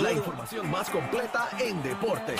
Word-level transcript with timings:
La 0.00 0.10
información 0.12 0.68
más 0.68 0.90
completa 0.90 1.48
en 1.60 1.80
deporte. 1.84 2.34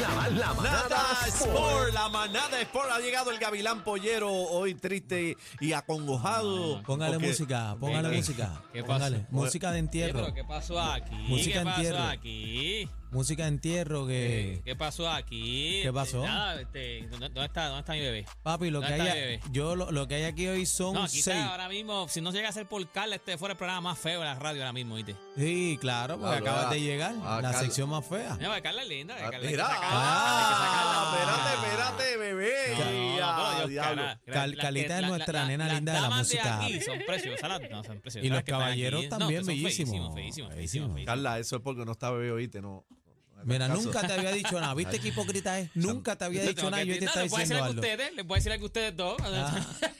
La, 0.00 0.28
la 0.30 0.54
manada 0.54 0.88
Nada 0.88 1.26
Sport. 1.28 1.92
La 1.92 2.08
manada 2.08 2.58
Sport. 2.62 2.90
Ha 2.90 3.00
llegado 3.00 3.30
el 3.30 3.38
gavilán 3.38 3.84
pollero 3.84 4.32
hoy 4.32 4.74
triste 4.74 5.36
y 5.60 5.72
acongojado. 5.74 6.82
Póngale 6.84 7.14
porque- 7.16 7.28
música, 7.28 7.76
póngale 7.78 8.08
¿Qué? 8.10 8.16
música. 8.16 8.62
¿Qué 8.72 8.80
pasó? 8.80 8.92
póngale. 8.94 9.26
Música 9.30 9.70
de 9.72 9.76
Sí, 9.76 9.80
entierro. 9.80 10.20
pero 10.22 10.34
¿qué 10.34 10.44
pasó 10.44 10.80
aquí? 10.80 11.14
Música 11.28 11.58
¿Qué 11.60 11.64
pasó 11.64 11.98
aquí? 12.08 12.88
Música 13.10 13.42
de 13.44 13.48
entierro 13.50 14.06
que. 14.08 14.60
¿Qué 14.64 14.74
pasó 14.74 15.08
aquí? 15.08 15.80
¿Qué 15.84 15.92
pasó? 15.92 16.24
Nada, 16.24 16.60
este, 16.60 17.02
¿dónde, 17.08 17.28
dónde 17.28 17.44
está, 17.44 17.66
¿Dónde 17.66 17.80
está 17.80 17.92
mi 17.92 18.00
bebé? 18.00 18.26
Papi, 18.42 18.70
lo 18.70 18.80
que 18.80 18.88
¿Dónde 18.88 19.10
hay, 19.10 19.40
yo 19.52 19.76
lo, 19.76 19.92
lo 19.92 20.08
que 20.08 20.16
hay 20.16 20.24
aquí 20.24 20.48
hoy 20.48 20.66
son 20.66 20.94
No, 20.94 21.04
aquí 21.04 21.22
seis. 21.22 21.36
está 21.36 21.50
ahora 21.52 21.68
mismo. 21.68 22.08
Si 22.08 22.20
no 22.20 22.32
llega 22.32 22.48
a 22.48 22.52
ser 22.52 22.66
por 22.66 22.84
Carla, 22.90 23.14
este 23.14 23.38
fuera 23.38 23.52
el 23.52 23.58
programa 23.58 23.82
más 23.90 23.98
feo 24.00 24.18
de 24.18 24.26
la 24.26 24.34
radio 24.34 24.62
ahora 24.62 24.72
mismo, 24.72 24.96
¿viste? 24.96 25.14
Sí, 25.36 25.78
claro, 25.80 26.18
porque 26.18 26.40
Claro, 26.40 26.53
acabas 26.54 26.70
ah, 26.70 26.74
de 26.74 26.80
llegar. 26.80 27.14
ah, 27.22 27.36
la 27.36 27.42
Carla. 27.42 27.58
sección 27.60 27.88
más 27.90 28.04
fea. 28.06 28.36
Mira, 28.36 28.60
Carla 28.62 28.82
es 28.82 28.88
linda. 28.88 29.14
Carla, 29.16 29.36
hay 29.36 29.40
que 29.42 29.48
Mira, 29.48 29.64
sacarla, 29.66 29.88
ah, 29.92 30.40
hay 30.40 31.18
que 31.18 31.24
sacarla. 31.24 31.52
espérate, 31.54 31.66
espérate, 32.04 32.16
bebé. 32.16 32.54
No, 32.70 32.84
no, 32.84 32.90
no, 32.90 33.16
Ya, 33.18 33.36
pero 33.36 33.56
Dios, 33.58 33.70
diablo. 33.70 34.02
cara, 34.02 34.20
Cal- 34.32 34.50
la- 34.56 34.62
Calita 34.62 34.94
es 34.96 35.00
la- 35.02 35.08
nuestra 35.08 35.32
la- 35.40 35.46
nena 35.48 35.64
las 35.66 35.74
linda 35.76 35.92
de 35.92 35.98
la 35.98 36.02
damas 36.02 36.18
música. 36.18 36.60
aquí 36.60 36.80
son 36.80 36.98
preciosas, 37.06 37.48
las- 37.48 37.70
no, 37.70 37.84
son 37.84 38.00
preciosas. 38.00 38.24
Y 38.24 38.28
los 38.28 38.36
Las 38.36 38.44
que 38.44 38.50
están 38.50 38.60
caballeros 38.60 39.00
aquí, 39.00 39.08
no, 39.10 39.18
también 39.18 39.40
son 39.40 39.46
bellísimos. 39.48 39.74
feísimos, 39.90 40.14
feísimos, 40.14 40.54
feísimos, 40.54 40.88
feísimos. 40.90 41.06
Carla, 41.06 41.38
eso 41.38 41.56
es 41.56 41.62
porque 41.62 41.84
no 41.84 41.92
está 41.92 42.10
bebé, 42.10 42.32
oíste, 42.32 42.60
no. 42.62 42.84
no 42.88 43.34
hagas 43.34 43.46
Mira, 43.46 43.68
caso. 43.68 43.82
nunca 43.82 44.06
te 44.06 44.12
había 44.14 44.32
dicho 44.32 44.60
nada. 44.60 44.74
¿Viste 44.74 44.98
qué 45.00 45.08
hipócrita 45.08 45.58
es? 45.58 45.70
Nunca 45.74 46.16
te 46.16 46.24
había 46.24 46.42
Yo 46.42 46.48
dicho 46.48 46.56
tengo 46.56 46.70
nada 46.70 46.82
y 46.82 46.86
que 46.86 46.92
hoy 46.94 46.98
te 47.00 47.04
les 47.04 47.14
voy 47.14 47.20
a 47.20 47.22
decir 47.24 47.38
diciendo 47.40 47.64
algo 47.64 47.66
algo. 47.66 47.82
a 47.82 47.92
ustedes, 47.92 48.14
les 48.14 48.26
voy 48.26 48.34
a 48.34 48.38
decir 48.38 48.52
algo 48.52 48.64
a 48.64 48.66
ustedes 48.66 48.96
dos. 48.96 49.16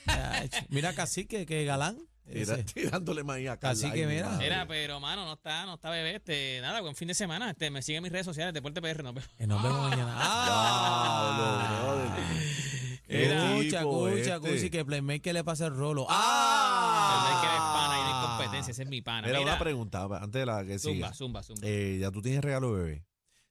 Ah. 0.07 0.43
Mira, 0.69 0.93
Cacique, 0.95 1.45
que 1.47 1.65
galán. 1.65 1.99
Tira- 2.31 2.65
tirándole 2.75 3.23
maíz 3.25 3.49
a 3.51 3.57
Carla. 3.59 3.73
Así 3.73 3.93
que 3.93 4.05
Ay, 4.05 4.15
mira. 4.15 4.29
madre. 4.31 4.45
Mira, 4.45 4.67
pero 4.67 5.01
mano, 5.01 5.25
no 5.25 5.35
está, 5.35 5.67
no 5.67 5.75
está 5.75 5.91
bebé. 5.91 6.17
Este, 6.17 6.59
nada, 6.63 6.81
buen 6.81 6.95
fin 6.97 7.09
de 7.09 7.15
semana. 7.15 7.51
Este, 7.51 7.71
me 7.71 7.83
siguen 7.83 7.99
en 7.99 8.03
mis 8.05 8.13
redes 8.13 8.25
sociales, 8.27 8.55
Deporte 8.55 8.81
PR, 8.81 9.03
nos 9.03 9.15
vemos. 9.15 9.31
Que 9.37 9.47
nos 9.47 9.63
vemos 9.63 9.91
mañana. 9.91 10.15
¡Ah! 10.19 11.69
Diablo, 11.79 12.09
brother. 12.09 12.25
Qué 13.07 13.25
Escucha, 13.27 13.79
tipo 13.81 14.09
escucha, 14.09 14.35
este. 14.37 14.55
escucha, 14.55 14.71
que 14.71 14.85
Playmaker 14.85 15.35
le 15.35 15.45
pasa 15.45 15.67
el 15.67 15.75
rolo. 15.75 16.03
El 16.03 16.07
¡Ah! 16.11 17.39
que 17.41 17.47
eres 17.47 17.61
pana 17.61 17.99
y 17.99 18.03
no 18.03 18.17
hay 18.19 18.27
competencia, 18.39 18.71
ese 18.73 18.83
es 18.85 18.89
mi 18.89 19.03
pana. 19.03 19.27
Mira, 19.27 19.39
Mira, 19.41 19.51
una 19.53 19.59
pregunta 19.59 20.05
antes 20.05 20.41
de 20.41 20.47
la 20.47 20.65
que 20.65 20.79
siga. 20.79 21.13
Zumba, 21.13 21.43
zumba, 21.43 21.43
zumba. 21.43 21.61
Eh, 21.69 21.99
ya 22.01 22.11
tú 22.11 22.23
tienes 22.23 22.43
regalo, 22.43 22.73
bebé. 22.73 23.05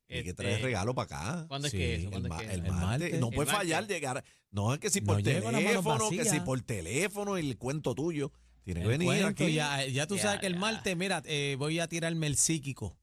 Hay 0.10 0.24
que 0.24 0.30
Este, 0.32 0.44
traer 0.44 0.62
regalo 0.62 0.94
para 0.96 1.06
acá. 1.06 1.46
¿Cuándo 1.48 1.70
Sí, 1.70 1.78
es 1.78 1.82
que 1.82 1.96
eso? 1.96 2.04
El, 2.06 2.10
¿Cuándo 2.12 2.30
ma- 2.30 2.42
es 2.42 2.48
que 2.48 2.54
el 2.54 2.60
eso? 2.62 2.66
El 2.66 2.72
martes. 2.74 2.90
martes. 3.02 3.20
No 3.20 3.28
El 3.30 3.34
puede 3.36 3.46
martes. 3.52 3.56
fallar 3.70 3.88
llegar. 3.88 4.24
No, 4.52 4.74
es 4.74 4.80
que 4.80 4.90
si 4.90 5.02
No 5.02 5.06
por 5.08 5.24
llego 5.24 5.44
con 5.44 5.54
las 5.54 5.62
manos 5.62 5.72
teléfono, 5.84 6.10
que 6.10 6.26
si 6.26 6.40
por 6.42 6.62
teléfono 6.62 7.38
y 7.38 7.50
el 7.50 7.58
cuento 7.58 7.96
tuyo. 7.96 8.32
Tiene 8.64 8.80
que 8.82 8.86
El 8.94 8.98
venir 8.98 9.26
aquí. 9.26 9.54
ya, 9.54 9.86
ya 9.86 10.08
tú 10.08 10.16
Ya, 10.16 10.22
sabes 10.24 10.40
que 10.40 10.48
el 10.48 10.54
ya. 10.54 10.60
martes, 10.60 10.96
mira, 10.98 11.22
eh, 11.26 11.56
voy 11.60 11.80
a 11.80 11.88
tirarme 11.88 12.28
el 12.28 12.38
psíquico. 12.38 12.98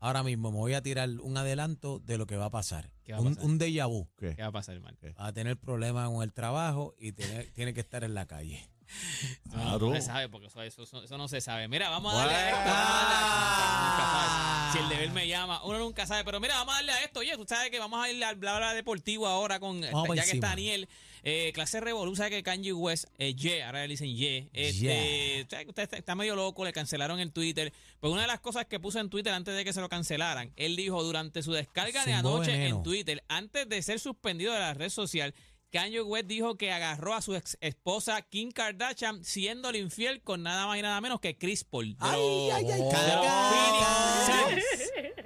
Ahora 0.00 0.22
mismo 0.22 0.52
me 0.52 0.58
voy 0.58 0.74
a 0.74 0.82
tirar 0.82 1.08
un 1.08 1.36
adelanto 1.36 1.98
de 2.00 2.18
lo 2.18 2.26
que 2.26 2.36
va 2.36 2.46
a 2.46 2.50
pasar. 2.50 2.90
¿Qué 3.04 3.12
va 3.12 3.18
a 3.18 3.20
un, 3.20 3.34
pasar? 3.34 3.50
un 3.50 3.58
déjà 3.58 3.88
vu. 3.88 4.08
¿Qué? 4.16 4.36
¿Qué 4.36 4.42
va 4.42 4.48
a 4.48 4.52
pasar, 4.52 4.76
hermano? 4.76 4.96
Va 5.20 5.26
a 5.26 5.32
tener 5.32 5.56
problemas 5.56 6.08
con 6.08 6.22
el 6.22 6.32
trabajo 6.32 6.94
y 6.98 7.12
tiene, 7.12 7.44
tiene 7.54 7.74
que 7.74 7.80
estar 7.80 8.04
en 8.04 8.14
la 8.14 8.26
calle. 8.26 8.68
No, 9.46 9.52
Claro. 9.52 9.88
no 9.90 9.94
se 9.96 10.02
sabe, 10.02 10.28
porque 10.28 10.46
eso, 10.46 10.62
eso, 10.62 10.82
eso- 10.84 11.02
eso 11.02 11.18
no 11.18 11.28
se 11.28 11.40
sabe. 11.40 11.68
Mira, 11.68 11.90
vamos 11.90 12.14
a 12.14 12.16
darle 12.18 12.34
a 12.34 12.48
esto. 12.48 12.60
a 12.70 14.68
a-. 14.68 14.72
Si 14.72 14.78
el 14.78 14.88
deber 14.88 15.10
me 15.10 15.26
llama, 15.28 15.62
uno 15.64 15.78
nunca 15.78 16.06
sabe. 16.06 16.24
Pero 16.24 16.40
mira, 16.40 16.54
vamos 16.56 16.74
a 16.74 16.76
darle 16.78 16.92
a 16.92 17.04
esto. 17.04 17.20
Oye, 17.20 17.36
tú 17.36 17.44
sabes 17.48 17.70
que 17.70 17.78
vamos 17.78 18.02
a 18.02 18.10
ir 18.10 18.22
al 18.24 18.36
bla 18.36 18.56
bla 18.56 18.74
deportivo 18.74 19.26
ahora 19.26 19.58
con. 19.60 19.80
Vamos 19.80 20.08
ya 20.08 20.14
que 20.14 20.20
encima. 20.30 20.34
está 20.36 20.48
Daniel. 20.48 20.88
Eh, 21.22 21.52
clase 21.54 21.80
Revolu, 21.80 22.14
sabe 22.16 22.30
que 22.30 22.42
Kanye 22.42 22.72
West, 22.72 23.06
eh, 23.18 23.34
Ye, 23.34 23.62
ahora 23.62 23.82
le 23.82 23.88
dicen 23.88 24.14
Ye. 24.14 24.48
Este, 24.52 25.46
usted 25.66 25.82
está, 25.82 25.96
está 25.96 26.14
medio 26.14 26.36
loco, 26.36 26.64
le 26.64 26.72
cancelaron 26.72 27.20
en 27.20 27.30
Twitter. 27.30 27.72
Pues 28.00 28.12
una 28.12 28.22
de 28.22 28.28
las 28.28 28.40
cosas 28.40 28.66
que 28.66 28.80
puso 28.80 29.00
en 29.00 29.10
Twitter 29.10 29.32
antes 29.32 29.56
de 29.56 29.64
que 29.64 29.72
se 29.72 29.80
lo 29.80 29.88
cancelaran, 29.88 30.52
él 30.56 30.76
dijo 30.76 31.02
durante 31.02 31.42
su 31.42 31.52
descarga 31.52 32.04
de 32.04 32.12
anoche 32.12 32.52
veneno. 32.52 32.76
en 32.76 32.82
Twitter, 32.82 33.24
antes 33.28 33.68
de 33.68 33.82
ser 33.82 34.00
suspendido 34.00 34.52
de 34.52 34.60
la 34.60 34.74
red 34.74 34.90
social, 34.90 35.34
Kanye 35.70 36.00
West 36.00 36.26
dijo 36.26 36.56
que 36.56 36.72
agarró 36.72 37.12
a 37.14 37.20
su 37.20 37.34
ex 37.34 37.58
esposa 37.60 38.22
Kim 38.22 38.50
Kardashian 38.52 39.22
siéndole 39.22 39.78
infiel 39.78 40.22
con 40.22 40.42
nada 40.42 40.66
más 40.66 40.78
y 40.78 40.82
nada 40.82 40.98
menos 41.02 41.20
que 41.20 41.36
Chris 41.36 41.64
Paul. 41.64 41.90
Los, 41.90 41.98
ay, 42.00 42.50
ay, 42.52 42.64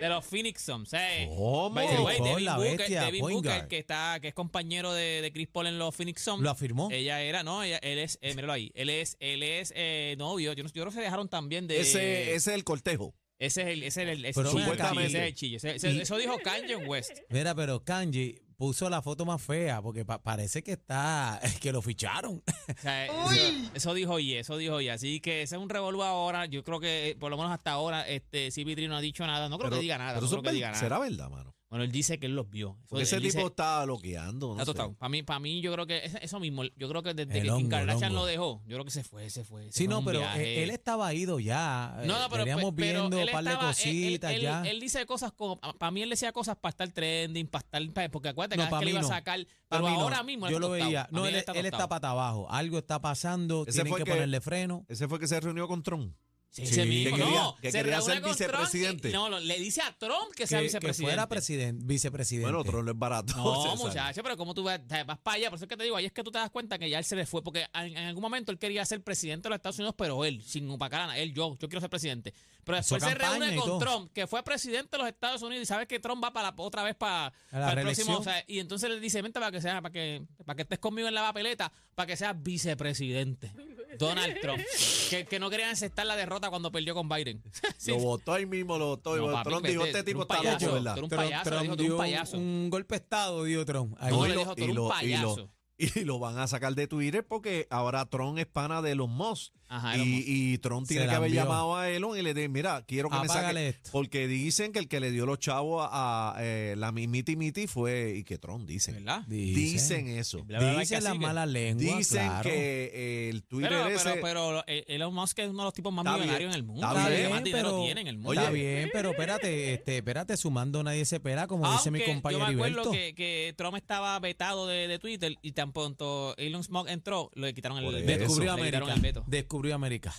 de 0.03 0.09
los. 0.09 0.25
Phoenix 0.27 0.63
Suns. 0.63 0.93
Eh. 0.95 1.27
¿Cómo? 1.29 1.71
By 1.71 1.89
the 1.89 2.03
way, 2.03 2.21
Devin 2.21 2.45
la 2.45 2.57
Booker, 2.57 2.77
bestia, 2.79 3.05
Devin 3.05 3.21
point 3.21 3.35
Booker, 3.37 3.51
guard. 3.53 3.69
que 3.69 3.79
está, 3.79 4.19
que 4.21 4.29
es 4.29 4.35
compañero 4.35 4.93
de, 4.93 5.21
de 5.23 5.33
Chris 5.33 5.49
Paul 5.49 5.67
en 5.67 5.79
los 5.79 5.95
Phoenix 5.95 6.23
Suns. 6.23 6.43
¿Lo 6.43 6.51
afirmó? 6.51 6.89
Ella 6.91 7.23
era, 7.23 7.43
no, 7.43 7.63
ella, 7.63 7.79
él 7.83 7.99
es, 7.99 8.19
eh, 8.23 8.35
míralo 8.35 8.53
ahí, 8.53 8.71
él 8.75 8.91
es, 8.91 9.17
él 9.21 9.43
es 9.43 9.73
eh, 9.77 10.15
novio. 10.19 10.53
Yo, 10.53 10.63
no- 10.65 10.69
yo 10.71 10.83
creo 10.83 10.87
que 10.87 10.93
se 10.99 11.01
dejaron 11.01 11.29
también 11.29 11.67
de. 11.67 11.81
Ese, 11.81 12.23
ese 12.35 12.37
es 12.37 12.47
el 12.49 12.65
cortejo. 12.65 13.15
ese 13.39 13.63
es 13.63 13.69
el, 13.69 13.83
ese 13.83 14.03
es 14.05 14.09
el, 14.09 14.25
ese 14.25 14.41
Pero 14.41 14.53
chillo, 14.53 14.73
ese 14.73 15.05
es 15.07 15.15
el 15.15 15.35
chillo. 15.35 15.57
Ese- 15.57 15.75
ese- 15.77 15.91
Y- 15.93 16.01
eso 16.01 16.17
dijo 16.17 16.39
Kanye 16.39 16.77
West. 16.77 17.19
Mira, 17.31 17.55
pero 17.55 17.85
Kanji 17.85 18.39
puso 18.63 18.89
la 18.89 19.03
foto 19.03 19.25
más 19.25 19.43
fea 19.43 19.83
porque 19.83 20.05
pa- 20.05 20.23
parece 20.23 20.63
que 20.63 20.71
está, 20.75 21.41
que 21.61 21.73
lo 21.73 21.83
ficharon. 21.83 22.41
O 22.47 22.81
sea, 22.81 23.07
eso, 23.07 23.71
eso 23.75 23.95
dijo 23.95 24.21
y 24.21 24.35
eso 24.35 24.57
dijo 24.57 24.81
y 24.81 24.89
así 24.89 25.19
que 25.19 25.43
ese 25.43 25.57
es 25.57 25.61
un 25.61 25.69
revolú 25.69 26.05
ahora. 26.05 26.47
Yo 26.47 26.63
creo 26.63 26.79
que 26.79 27.17
por 27.19 27.29
lo 27.33 27.37
menos 27.37 27.51
hasta 27.51 27.73
ahora 27.73 28.07
este 28.09 28.49
CP3 28.51 28.89
no 28.89 28.97
ha 28.97 29.01
dicho 29.01 29.27
nada. 29.27 29.49
No 29.49 29.59
creo 29.59 29.69
Pero- 29.71 29.79
que 29.81 29.83
diga 29.83 29.99
nada. 29.99 30.11
pero 30.13 30.21
No 30.21 30.27
eso 30.29 30.37
creo 30.37 30.51
que 30.53 30.55
diga 30.55 30.69
nada. 30.69 30.79
será 30.81 31.01
verdad, 31.01 31.29
mano. 31.29 31.53
Bueno, 31.73 31.85
él 31.87 31.91
dice 31.91 32.19
que 32.19 32.27
él 32.27 32.37
los 32.37 32.51
vio. 32.51 32.73
Eso- 32.81 32.87
Porque 32.91 33.03
ese 33.05 33.17
él 33.17 33.23
tipo 33.23 33.37
dice- 33.39 33.47
está 33.47 33.83
bloqueando. 33.87 34.55
No 34.55 34.63
Está. 34.63 34.91
Para 34.93 35.09
mí, 35.09 35.23
para 35.23 35.41
mí, 35.41 35.63
yo 35.63 35.73
creo 35.73 35.87
que 35.87 36.05
es- 36.05 36.17
eso 36.21 36.39
mismo. 36.39 36.65
Yo 36.77 36.87
creo 36.87 37.03
que 37.03 37.15
desde 37.15 37.39
El 37.39 37.45
que 37.45 37.51
hongo, 37.51 37.71
Kardashian 37.71 38.13
lo 38.15 38.27
dejó, 38.27 38.61
yo 38.67 38.75
creo 38.77 38.85
que 38.85 38.91
se 38.91 39.03
fue, 39.03 39.31
se 39.31 39.43
fue. 39.43 39.65
se 39.65 39.73
Sí, 39.73 39.85
fue 39.87 39.95
no, 39.95 40.05
pero 40.05 40.19
viaje. 40.19 40.59
él, 40.59 40.65
él 40.65 40.71
estaba 40.71 41.15
ido 41.15 41.41
ya. 41.41 41.95
No, 41.97 42.03
eh, 42.03 42.07
no, 42.07 42.29
pero, 42.29 42.45
Veníamos 42.45 42.75
pero 42.77 42.93
viendo 43.09 43.19
él 43.19 43.25
un 43.29 43.33
par 43.33 43.45
de 43.45 43.51
estaba- 43.53 43.71
él- 43.71 43.75
cositas 43.75 44.33
él, 44.35 44.41
ya. 44.43 44.61
Él, 44.61 44.67
él 44.67 44.81
dice 44.81 45.07
cosas 45.07 45.33
como, 45.33 45.59
para 45.61 45.91
mí 45.91 46.03
él 46.03 46.11
decía 46.11 46.31
cosas 46.33 46.57
para 46.61 46.71
estar 46.73 46.91
trending, 46.93 47.47
para 47.47 47.65
estar, 47.65 48.11
porque 48.11 48.29
acuérdate, 48.29 48.59
No, 48.59 48.65
cada 48.65 48.71
pa' 48.73 48.77
vez 48.81 48.81
que 48.81 48.93
le 48.93 48.99
mí 49.01 49.07
iba 49.07 49.15
a 49.15 49.19
sacar, 49.19 49.47
pero 49.71 49.83
mí 49.87 49.93
no. 49.95 50.01
ahora 50.03 50.23
mismo 50.25 50.47
él 50.49 50.51
Yo 50.51 50.57
está 50.59 50.69
lo 50.69 50.73
tostado. 50.75 50.89
veía. 50.91 51.09
No, 51.11 51.21
él, 51.27 51.29
él 51.35 51.37
está 51.41 51.53
tostado. 51.55 51.89
para 51.89 52.11
abajo. 52.11 52.51
Algo 52.51 52.77
está 52.77 53.01
pasando. 53.01 53.63
Ese 53.63 53.73
Tienen 53.79 53.91
fue 53.93 53.99
que, 54.01 54.05
que- 54.05 54.11
ponerle 54.11 54.43
freno. 54.43 54.85
Ese 54.91 55.09
fue 55.09 55.19
que 55.19 55.27
se 55.27 55.41
reunió 55.41 55.67
con 55.67 55.83
Trump. 55.83 56.15
Sí, 56.55 56.67
Sí, 56.67 56.73
ese 56.75 56.85
mismo, 56.85 57.17
que 57.17 57.23
quería- 57.23 57.41
no, 57.41 57.57
que 57.63 57.73
se 57.73 57.79
quería 57.79 57.97
reúne 57.97 58.13
ser 58.13 58.23
con 58.23 58.37
Trump 58.37 58.51
vicepresidente. 58.51 59.09
y- 59.09 59.13
no, 59.15 59.31
no, 59.31 59.41
le 59.41 59.59
dice 59.59 59.81
a 59.81 59.91
Trump 59.97 60.35
que 60.37 60.47
sea 60.47 60.59
Que, 60.59 60.65
que 60.65 60.67
vicepresidente. 60.69 61.11
fuera 61.15 61.27
presidente, 61.27 61.83
vicepresidente. 61.87 62.53
Bueno, 62.53 62.63
Trump 62.63 62.85
no 62.85 62.93
es 62.93 62.99
barato. 62.99 63.33
No, 63.39 63.63
César. 63.63 63.79
muchacho, 63.79 64.23
pero 64.23 64.37
como 64.37 64.53
tú 64.53 64.63
vas, 64.63 64.79
vas 65.07 65.19
para 65.19 65.37
allá, 65.39 65.49
por 65.49 65.57
eso 65.57 65.65
es 65.65 65.69
que 65.71 65.79
te 65.79 65.85
digo, 65.85 65.97
ahí 65.97 66.05
es 66.05 66.13
que 66.13 66.23
tú 66.23 66.31
te 66.31 66.39
das 66.39 66.51
cuenta 66.51 66.79
que 66.79 66.91
ya 66.91 66.99
él 66.99 67.07
se 67.07 67.17
le 67.17 67.25
fue, 67.25 67.43
porque 67.43 67.67
en, 67.73 67.97
en 67.97 68.05
algún 68.05 68.21
momento 68.21 68.53
él 68.53 68.59
quería 68.59 68.85
ser 68.85 69.03
presidente 69.03 69.45
de 69.45 69.49
los 69.49 69.57
Estados 69.57 69.79
Unidos, 69.79 69.95
pero 69.97 70.27
él, 70.27 70.43
sin 70.43 70.69
opacar 70.71 71.09
a 71.09 71.17
él, 71.17 71.33
yo, 71.33 71.57
yo 71.59 71.69
quiero 71.71 71.81
ser 71.81 71.89
presidente. 71.89 72.35
Pero 72.65 72.79
Hizo 72.79 72.97
después 72.97 73.03
se 73.13 73.19
campaña 73.19 73.39
reúne 73.47 73.55
y 73.55 73.59
con 73.59 73.67
todo. 73.69 73.79
Trump, 73.79 74.13
que 74.13 74.27
fue 74.27 74.43
presidente 74.43 74.91
de 74.93 74.99
los 74.99 75.09
Estados 75.09 75.41
Unidos, 75.41 75.63
y 75.63 75.67
sabes 75.67 75.89
que 75.89 76.01
Trump 76.01 76.23
va 76.23 76.35
para 76.35 76.51
la- 76.51 76.55
otra 76.59 76.83
vez 76.83 76.95
para, 76.97 77.29
el 77.29 77.33
próximo, 77.51 77.75
reelección. 77.77 78.17
o 78.19 78.23
sea, 78.23 78.45
y 78.47 78.59
entonces 78.59 78.91
le 78.91 79.01
dice, 79.01 79.23
vente 79.23 79.41
para 79.41 79.51
que 79.53 79.63
sea, 79.63 79.81
para 79.81 79.91
que, 79.91 80.23
para 80.45 80.55
que 80.55 80.63
estés 80.63 80.79
conmigo 80.79 81.09
en 81.09 81.15
la 81.15 81.23
papeleta, 81.23 81.73
para 81.95 82.07
que 82.07 82.17
seas 82.19 82.37
vicepresidente. 82.43 83.53
Donald 83.99 84.41
Trump, 84.41 84.63
que, 85.11 85.27
que 85.27 85.39
no 85.39 85.51
querían 85.51 85.69
aceptar 85.71 86.07
la 86.07 86.17
derrota 86.17 86.42
cuando 86.51 86.71
perdió 86.73 86.95
con 86.95 87.09
Biden. 87.09 87.43
Sí, 87.79 87.91
Lo 87.91 87.99
votó 87.99 88.33
ahí 88.33 88.47
mismo, 88.47 88.79
lo 88.79 88.87
votó. 88.89 89.17
No, 89.17 89.29
y 89.31 89.33
papi, 89.33 89.51
Trump 89.51 89.67
dijo, 89.67 89.85
este 89.85 90.03
tipo 90.05 90.23
está 90.23 90.37
loco, 90.43 90.73
¿verdad? 90.75 90.95
Trump, 90.95 91.13
dijo, 91.13 91.73
un 91.73 91.77
dio 91.79 91.97
payaso. 91.97 92.37
un 92.39 92.69
golpe 92.71 92.95
de 92.95 93.03
estado, 93.03 93.45
dio 93.45 93.65
Trump. 93.65 93.97
Ahí. 93.99 94.13
No, 94.13 94.25
y 94.25 94.29
le 94.29 94.35
lo- 94.35 94.41
dijo, 94.41 94.55
tú 94.55 94.63
eres 94.63 94.71
un 94.71 94.77
lo- 94.77 94.83
lo- 94.85 94.89
payaso. 94.89 95.51
y 95.79 96.05
lo 96.05 96.19
van 96.19 96.39
a 96.39 96.47
sacar 96.47 96.75
de 96.75 96.87
Twitter 96.87 97.27
porque 97.27 97.67
ahora 97.71 98.05
Tron 98.07 98.39
es 98.39 98.47
pana 98.47 98.83
de 98.83 98.93
Elon 98.93 99.11
Musk. 99.11 99.53
Ajá, 99.69 99.95
Elon 99.95 100.07
y, 100.07 100.11
Musk. 100.13 100.25
y 100.29 100.59
Tron 100.59 100.85
tiene 100.87 101.07
que 101.07 101.15
haber 101.15 101.29
envió. 101.29 101.45
llamado 101.45 101.77
a 101.77 101.89
Elon 101.89 102.19
y 102.19 102.21
le 102.23 102.35
dice, 102.35 102.49
mira, 102.51 102.85
quiero 102.87 103.09
que 103.09 103.19
me 103.19 103.27
saque. 103.29 103.69
esto. 103.69 103.89
Porque 103.91 104.29
dicen 104.29 104.71
que 104.73 104.79
el 104.79 104.87
que 104.87 105.01
le 105.01 105.11
dio 105.11 105.25
los 105.25 105.39
chavos 105.39 105.89
a, 105.91 106.35
a, 106.37 106.45
eh, 106.45 106.75
la 106.77 106.93
mimiti 106.93 107.37
miti 107.37 107.67
fue, 107.67 108.17
y 108.19 108.25
que 108.25 108.37
Tron 108.37 108.67
dicen. 108.67 108.97
¿Verdad? 108.97 109.23
Dicen 109.27 110.09
eso. 110.09 110.45
La 110.49 110.59
verdad 110.59 110.83
es 110.83 110.89
que 110.91 110.97
Dicen 110.97 111.05
las 111.11 111.19
malas 111.19 111.49
lenguas, 111.49 111.99
Dicen 111.99 112.27
claro. 112.29 112.51
que 112.51 112.91
eh, 112.95 113.29
el 113.31 113.43
Twitter 113.45 113.71
Pero, 113.71 113.89
ese... 113.89 114.11
pero, 114.11 114.23
pero 114.23 114.65
eh, 114.67 114.85
Elon 114.89 115.15
Musk 115.15 115.39
es 115.39 115.49
uno 115.49 115.61
de 115.61 115.65
los 115.65 115.75
tipos 115.75 115.93
más 115.93 116.05
millonarios 116.05 116.39
bien, 116.39 116.51
en 116.51 116.55
el 116.55 116.63
mundo. 116.65 116.87
está 116.87 117.09
bien, 117.09 117.31
más 117.31 117.43
pero- 117.43 117.81
tiene 117.83 118.01
en 118.03 118.09
el 118.09 118.17
mundo. 118.17 118.31
Oye, 118.31 118.41
Está 118.41 118.51
bien, 118.53 118.91
pero 118.93 119.11
espérate, 119.13 119.73
este, 119.75 119.97
espérate, 119.99 120.37
sumando 120.37 120.83
nadie 120.83 121.05
se 121.07 121.19
pela, 121.19 121.47
como 121.47 121.71
dice 121.73 121.91
mi 121.91 121.99
Aunque 122.01 122.07
yo 122.11 122.15
compañero 122.15 122.47
me 122.47 122.53
acuerdo 122.55 122.91
que, 122.91 123.15
que 123.15 123.55
Trump 123.57 123.77
estaba 123.77 124.19
vetado 124.21 124.67
de, 124.67 124.87
de 124.89 124.99
Twitter 124.99 125.35
y 125.41 125.53
tan 125.73 125.97
pronto 125.97 126.35
Elon 126.37 126.63
Musk 126.69 126.89
entró, 126.89 127.31
le 127.35 127.55
quitaron 127.55 127.79
el 127.79 128.05
veto. 128.05 128.19
Descubrió 128.19 128.53
América. 128.53 129.25
Descubrió 129.27 129.75
América. 129.75 130.15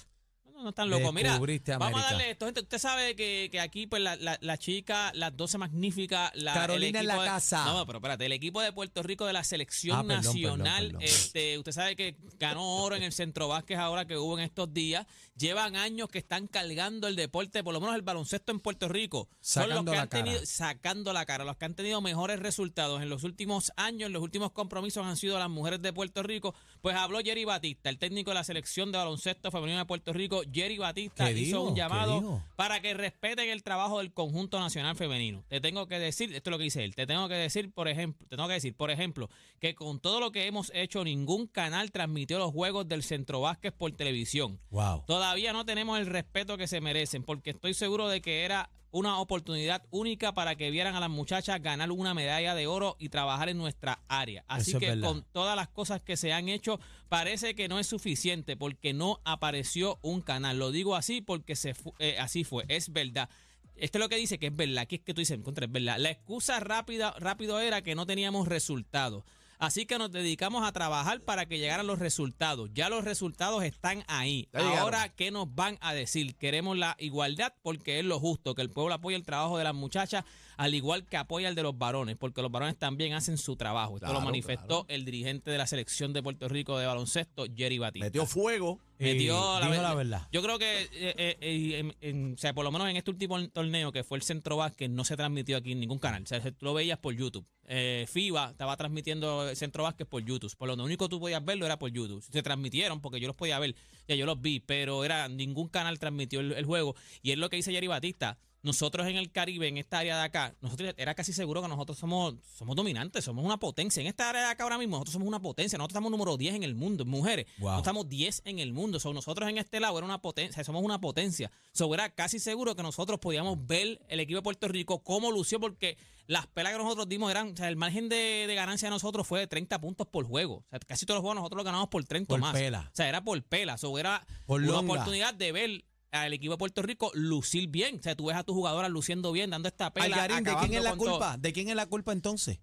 No, 0.63 0.69
están 0.69 0.89
locos. 0.89 1.13
Mira, 1.13 1.37
vamos 1.77 2.01
a 2.01 2.05
darle 2.05 2.31
esto. 2.31 2.45
Gente, 2.45 2.61
usted 2.61 2.77
sabe 2.79 3.15
que, 3.15 3.49
que 3.51 3.59
aquí, 3.59 3.85
pues, 3.87 4.01
la, 4.01 4.15
la, 4.15 4.37
la 4.41 4.57
chica, 4.57 5.11
las 5.15 5.35
12 5.35 5.57
magníficas. 5.57 6.31
La, 6.35 6.53
Carolina 6.53 6.99
en 7.01 7.07
la 7.07 7.19
de- 7.21 7.25
casa. 7.27 7.65
No, 7.65 7.85
pero 7.85 7.97
espérate, 7.99 8.25
el 8.25 8.31
equipo 8.31 8.61
de 8.61 8.71
Puerto 8.71 9.03
Rico 9.03 9.25
de 9.25 9.33
la 9.33 9.43
selección 9.43 9.97
Ah, 9.97 10.01
perdón, 10.03 10.23
nacional. 10.25 10.83
perdón, 10.85 10.99
perdón. 10.99 11.01
Este, 11.01 11.57
usted 11.57 11.71
sabe 11.71 11.95
que 11.95 12.15
ganó 12.39 12.77
oro 12.83 12.95
en 12.95 13.03
el 13.03 13.11
Centro 13.13 13.47
Vázquez 13.47 13.77
ahora 13.77 14.05
que 14.05 14.17
hubo 14.17 14.37
en 14.37 14.43
estos 14.45 14.73
días. 14.73 15.05
Llevan 15.35 15.75
años 15.75 16.09
que 16.09 16.19
están 16.19 16.47
cargando 16.47 17.07
el 17.07 17.15
deporte, 17.15 17.63
por 17.63 17.73
lo 17.73 17.81
menos 17.81 17.95
el 17.95 18.01
baloncesto 18.03 18.51
en 18.51 18.59
Puerto 18.59 18.87
Rico. 18.87 19.27
Son 19.41 19.63
los 19.63 19.71
Sacando 19.79 19.91
que 19.91 19.95
la 19.97 20.01
han 20.03 20.07
cara. 20.09 20.23
tenido, 20.23 20.45
sacando 20.45 21.13
la 21.13 21.25
cara, 21.25 21.43
los 21.43 21.57
que 21.57 21.65
han 21.65 21.73
tenido 21.75 22.01
mejores 22.01 22.39
resultados 22.39 23.01
en 23.01 23.09
los 23.09 23.23
últimos 23.23 23.71
años, 23.75 24.11
los 24.11 24.21
últimos 24.21 24.51
compromisos 24.51 25.05
han 25.05 25.17
sido 25.17 25.37
las 25.39 25.49
mujeres 25.49 25.81
de 25.81 25.91
Puerto 25.91 26.21
Rico. 26.23 26.53
Pues 26.81 26.95
habló 26.95 27.19
Jerry 27.19 27.45
Batista, 27.45 27.89
el 27.89 27.97
técnico 27.97 28.31
de 28.31 28.35
la 28.35 28.43
selección 28.43 28.91
de 28.91 28.97
baloncesto 28.99 29.49
femenino 29.51 29.79
de 29.79 29.85
Puerto 29.85 30.13
Rico. 30.13 30.43
Jerry 30.53 30.77
Batista 30.77 31.25
¿Qué 31.25 31.39
hizo 31.39 31.63
un 31.63 31.73
¿Qué 31.73 31.79
llamado 31.79 32.41
para 32.55 32.79
que 32.81 32.93
respeten 32.93 33.49
el 33.49 33.63
trabajo 33.63 33.99
del 33.99 34.13
conjunto 34.13 34.59
nacional 34.59 34.95
femenino. 34.95 35.43
Te 35.47 35.59
tengo 35.59 35.87
que 35.87 35.99
decir, 35.99 36.33
esto 36.33 36.49
es 36.49 36.51
lo 36.51 36.57
que 36.57 36.65
dice 36.65 36.83
él, 36.83 36.95
te 36.95 37.07
tengo 37.07 37.27
que 37.27 37.35
decir, 37.35 37.71
por 37.71 37.87
ejemplo, 37.87 38.27
te 38.27 38.35
tengo 38.35 38.47
que 38.47 38.55
decir, 38.55 38.75
por 38.75 38.91
ejemplo, 38.91 39.29
que 39.59 39.75
con 39.75 39.99
todo 39.99 40.19
lo 40.19 40.31
que 40.31 40.47
hemos 40.47 40.71
hecho, 40.73 41.03
ningún 41.03 41.47
canal 41.47 41.91
transmitió 41.91 42.39
los 42.39 42.51
juegos 42.51 42.87
del 42.87 43.03
Centro 43.03 43.41
Vázquez 43.41 43.73
por 43.73 43.91
televisión. 43.91 44.59
Wow. 44.69 45.03
Todavía 45.07 45.53
no 45.53 45.65
tenemos 45.65 45.99
el 45.99 46.05
respeto 46.05 46.57
que 46.57 46.67
se 46.67 46.81
merecen, 46.81 47.23
porque 47.23 47.51
estoy 47.51 47.73
seguro 47.73 48.07
de 48.07 48.21
que 48.21 48.45
era 48.45 48.69
una 48.93 49.19
oportunidad 49.19 49.83
única 49.89 50.33
para 50.33 50.55
que 50.55 50.69
vieran 50.71 50.95
a 50.95 50.99
las 50.99 51.09
muchachas 51.09 51.61
ganar 51.61 51.91
una 51.91 52.13
medalla 52.13 52.55
de 52.55 52.67
oro 52.67 52.95
y 52.99 53.09
trabajar 53.09 53.49
en 53.49 53.57
nuestra 53.57 53.99
área. 54.07 54.45
Así 54.47 54.69
Eso 54.71 54.79
que 54.79 54.99
con 55.01 55.23
todas 55.33 55.55
las 55.55 55.67
cosas 55.67 56.01
que 56.01 56.15
se 56.15 56.31
han 56.31 56.47
hecho, 56.47 56.79
parece 57.09 57.55
que 57.55 57.67
no 57.67 57.79
es 57.79 57.87
suficiente 57.87 58.55
porque 58.55 58.93
no 58.93 59.19
apareció 59.25 59.97
un 60.03 60.21
canal. 60.21 60.59
Lo 60.59 60.71
digo 60.71 60.95
así 60.95 61.21
porque 61.21 61.55
se 61.55 61.73
fu- 61.73 61.95
eh, 61.99 62.17
así 62.19 62.43
fue, 62.43 62.65
es 62.67 62.93
verdad. 62.93 63.29
Esto 63.75 63.97
es 63.97 64.03
lo 64.03 64.09
que 64.09 64.17
dice 64.17 64.37
que 64.37 64.47
es 64.47 64.55
verdad. 64.55 64.77
Aquí 64.83 64.97
es 64.97 65.01
que 65.01 65.15
tú 65.15 65.21
dices, 65.21 65.39
contra, 65.43 65.65
es 65.65 65.71
verdad. 65.71 65.97
La 65.97 66.11
excusa 66.11 66.59
rápida, 66.59 67.15
rápido 67.17 67.59
era 67.59 67.81
que 67.81 67.95
no 67.95 68.05
teníamos 68.05 68.47
resultados. 68.47 69.23
Así 69.59 69.85
que 69.85 69.97
nos 69.97 70.11
dedicamos 70.11 70.67
a 70.67 70.71
trabajar 70.71 71.21
para 71.21 71.45
que 71.45 71.59
llegaran 71.59 71.87
los 71.87 71.99
resultados. 71.99 72.69
Ya 72.73 72.89
los 72.89 73.03
resultados 73.03 73.63
están 73.63 74.03
ahí. 74.07 74.47
Ya 74.53 74.59
llegaron. 74.59 74.79
Ahora, 74.79 75.09
¿qué 75.09 75.31
nos 75.31 75.53
van 75.53 75.77
a 75.81 75.93
decir? 75.93 76.35
Queremos 76.35 76.77
la 76.77 76.95
igualdad 76.99 77.53
porque 77.61 77.99
es 77.99 78.05
lo 78.05 78.19
justo, 78.19 78.55
que 78.55 78.61
el 78.61 78.69
pueblo 78.69 78.93
apoye 78.93 79.15
el 79.15 79.23
trabajo 79.23 79.57
de 79.57 79.63
las 79.63 79.73
muchachas 79.73 80.25
al 80.57 80.75
igual 80.75 81.05
que 81.05 81.17
apoya 81.17 81.49
el 81.49 81.55
de 81.55 81.63
los 81.63 81.77
varones, 81.77 82.15
porque 82.17 82.41
los 82.41 82.51
varones 82.51 82.77
también 82.77 83.13
hacen 83.13 83.37
su 83.37 83.55
trabajo. 83.55 83.95
Esto 83.95 84.07
lo 84.07 84.13
Claro, 84.13 84.25
manifestó 84.25 84.85
el 84.87 85.05
dirigente 85.05 85.51
de 85.51 85.57
la 85.57 85.67
selección 85.67 86.13
de 86.13 86.21
Puerto 86.21 86.47
Rico 86.47 86.77
de 86.77 86.85
baloncesto, 86.85 87.45
Jerry 87.55 87.79
Batista. 87.79 88.05
Metió 88.05 88.25
fuego. 88.25 88.79
Metió 88.99 89.35
Y 89.35 89.59
la, 89.59 89.59
dijo 89.59 89.69
ver- 89.71 89.81
la 89.81 89.95
verdad. 89.95 90.27
Yo 90.31 90.41
creo 90.41 90.59
que, 90.59 90.83
eh, 90.83 90.89
eh, 91.17 91.37
eh, 91.41 91.79
en- 91.79 91.95
en- 92.01 92.33
o 92.33 92.37
sea, 92.37 92.53
por 92.53 92.63
lo 92.63 92.71
menos 92.71 92.87
en 92.89 92.95
este 92.97 93.11
último 93.11 93.49
torneo 93.49 93.91
que 93.91 94.03
fue 94.03 94.17
el 94.17 94.21
Centro 94.23 94.57
Vázquez, 94.57 94.89
no 94.89 95.03
se 95.03 95.17
transmitió 95.17 95.57
aquí 95.57 95.71
en 95.71 95.79
ningún 95.79 95.99
canal. 95.99 96.23
O 96.23 96.25
sea, 96.25 96.39
tú 96.41 96.65
lo 96.65 96.73
veías 96.73 96.99
por 96.99 97.13
YouTube. 97.15 97.45
Eh, 97.65 98.05
FIBA 98.07 98.51
estaba 98.51 98.77
transmitiendo 98.77 99.49
el 99.49 99.55
Centro 99.55 99.83
Vázquez 99.83 100.07
por 100.07 100.23
YouTube. 100.23 100.55
Por 100.57 100.67
lo 100.67 100.83
único 100.83 101.05
que 101.05 101.09
tú 101.09 101.19
podías 101.19 101.43
verlo 101.43 101.65
era 101.65 101.79
por 101.79 101.89
YouTube. 101.91 102.21
Se 102.21 102.43
transmitieron 102.43 103.01
porque 103.01 103.19
yo 103.19 103.27
los 103.27 103.35
podía 103.35 103.57
ver, 103.59 103.75
ya 104.07 104.15
yo 104.15 104.25
los 104.25 104.39
vi, 104.41 104.59
pero 104.59 105.03
era 105.05 105.27
ningún 105.27 105.69
canal 105.69 105.97
transmitió 105.99 106.39
el, 106.39 106.51
el 106.53 106.65
juego. 106.65 106.95
Y 107.21 107.31
es 107.31 107.37
lo 107.37 107.49
que 107.49 107.55
dice 107.57 107.71
Jerry 107.71 107.87
Batista. 107.87 108.37
Nosotros 108.63 109.05
en 109.07 109.17
el 109.17 109.29
Caribe, 109.31 109.67
en 109.67 109.77
esta 109.77 109.99
área 109.99 110.15
de 110.17 110.23
acá, 110.23 110.55
nosotros 110.61 110.93
era 110.97 111.13
casi 111.15 111.33
seguro 111.33 111.61
que 111.61 111.67
nosotros 111.67 111.97
somos, 111.97 112.35
somos 112.57 112.75
dominantes, 112.77 113.25
somos 113.25 113.43
una 113.43 113.57
potencia. 113.57 113.99
En 114.01 114.07
esta 114.07 114.29
área 114.29 114.41
de 114.41 114.47
acá 114.47 114.63
ahora 114.63 114.77
mismo, 114.77 114.95
nosotros 114.95 115.13
somos 115.13 115.27
una 115.27 115.41
potencia. 115.41 115.77
Nosotros 115.77 115.93
estamos 115.95 116.09
número 116.11 116.37
10 116.37 116.55
en 116.55 116.63
el 116.63 116.73
mundo, 116.73 117.03
en 117.03 117.09
mujeres. 117.09 117.45
Wow. 117.57 117.71
Nosotros 117.71 117.81
estamos 117.81 118.09
10 118.09 118.41
en 118.45 118.59
el 118.59 118.71
mundo. 118.71 118.99
So, 119.01 119.11
nosotros 119.13 119.49
en 119.49 119.57
este 119.57 119.81
lado 119.81 119.97
era 119.97 120.05
una 120.05 120.21
potencia, 120.21 120.63
somos 120.63 120.81
una 120.81 121.01
potencia. 121.01 121.51
So, 121.73 121.93
era 121.93 122.09
casi 122.15 122.39
seguro 122.39 122.73
que 122.75 122.83
nosotros 122.83 123.19
podíamos 123.19 123.67
ver 123.67 123.99
el 124.07 124.19
equipo 124.21 124.37
de 124.37 124.43
Puerto 124.43 124.67
Rico 124.69 125.03
cómo 125.03 125.29
lució, 125.29 125.59
porque 125.59 125.97
las 126.27 126.47
pelas 126.47 126.71
que 126.71 126.77
nosotros 126.77 127.09
dimos 127.09 127.29
eran, 127.31 127.51
o 127.51 127.57
sea, 127.57 127.67
el 127.67 127.75
margen 127.75 128.07
de, 128.07 128.45
de 128.47 128.55
ganancia 128.55 128.85
de 128.87 128.91
nosotros 128.91 129.27
fue 129.27 129.41
de 129.41 129.47
30 129.47 129.81
puntos 129.81 130.07
por 130.07 130.25
juego. 130.25 130.55
O 130.55 130.65
sea, 130.69 130.79
casi 130.79 131.05
todos 131.05 131.17
los 131.17 131.21
juegos 131.23 131.35
nosotros 131.35 131.57
los 131.57 131.65
ganamos 131.65 131.89
por 131.89 132.01
30 132.05 132.29
Por 132.29 132.39
más. 132.39 132.53
pela. 132.53 132.89
O 132.93 132.95
sea, 132.95 133.09
era 133.09 133.21
por 133.25 133.43
pela. 133.43 133.77
So, 133.77 133.99
era 133.99 134.25
Por 134.45 134.61
una 134.61 134.71
longa. 134.71 134.93
oportunidad 134.93 135.33
de 135.33 135.51
ver 135.51 135.83
al 136.13 136.33
equipo 136.33 136.53
de 136.53 136.57
Puerto 136.57 136.81
Rico 136.81 137.11
lucir 137.13 137.67
bien. 137.69 137.97
O 137.99 138.03
sea, 138.03 138.15
tú 138.15 138.27
ves 138.27 138.37
a 138.37 138.43
tus 138.43 138.55
jugadoras 138.55 138.89
luciendo 138.91 139.31
bien, 139.31 139.49
dando 139.49 139.67
esta 139.67 139.91
pela. 139.91 140.05
Algarín, 140.05 140.43
¿de 140.43 140.55
quién 140.57 140.73
es 140.75 140.83
la 140.83 140.91
todo. 140.91 141.11
culpa? 141.11 141.37
¿De 141.37 141.51
quién 141.53 141.69
es 141.69 141.75
la 141.75 141.87
culpa 141.87 142.13
entonces? 142.13 142.59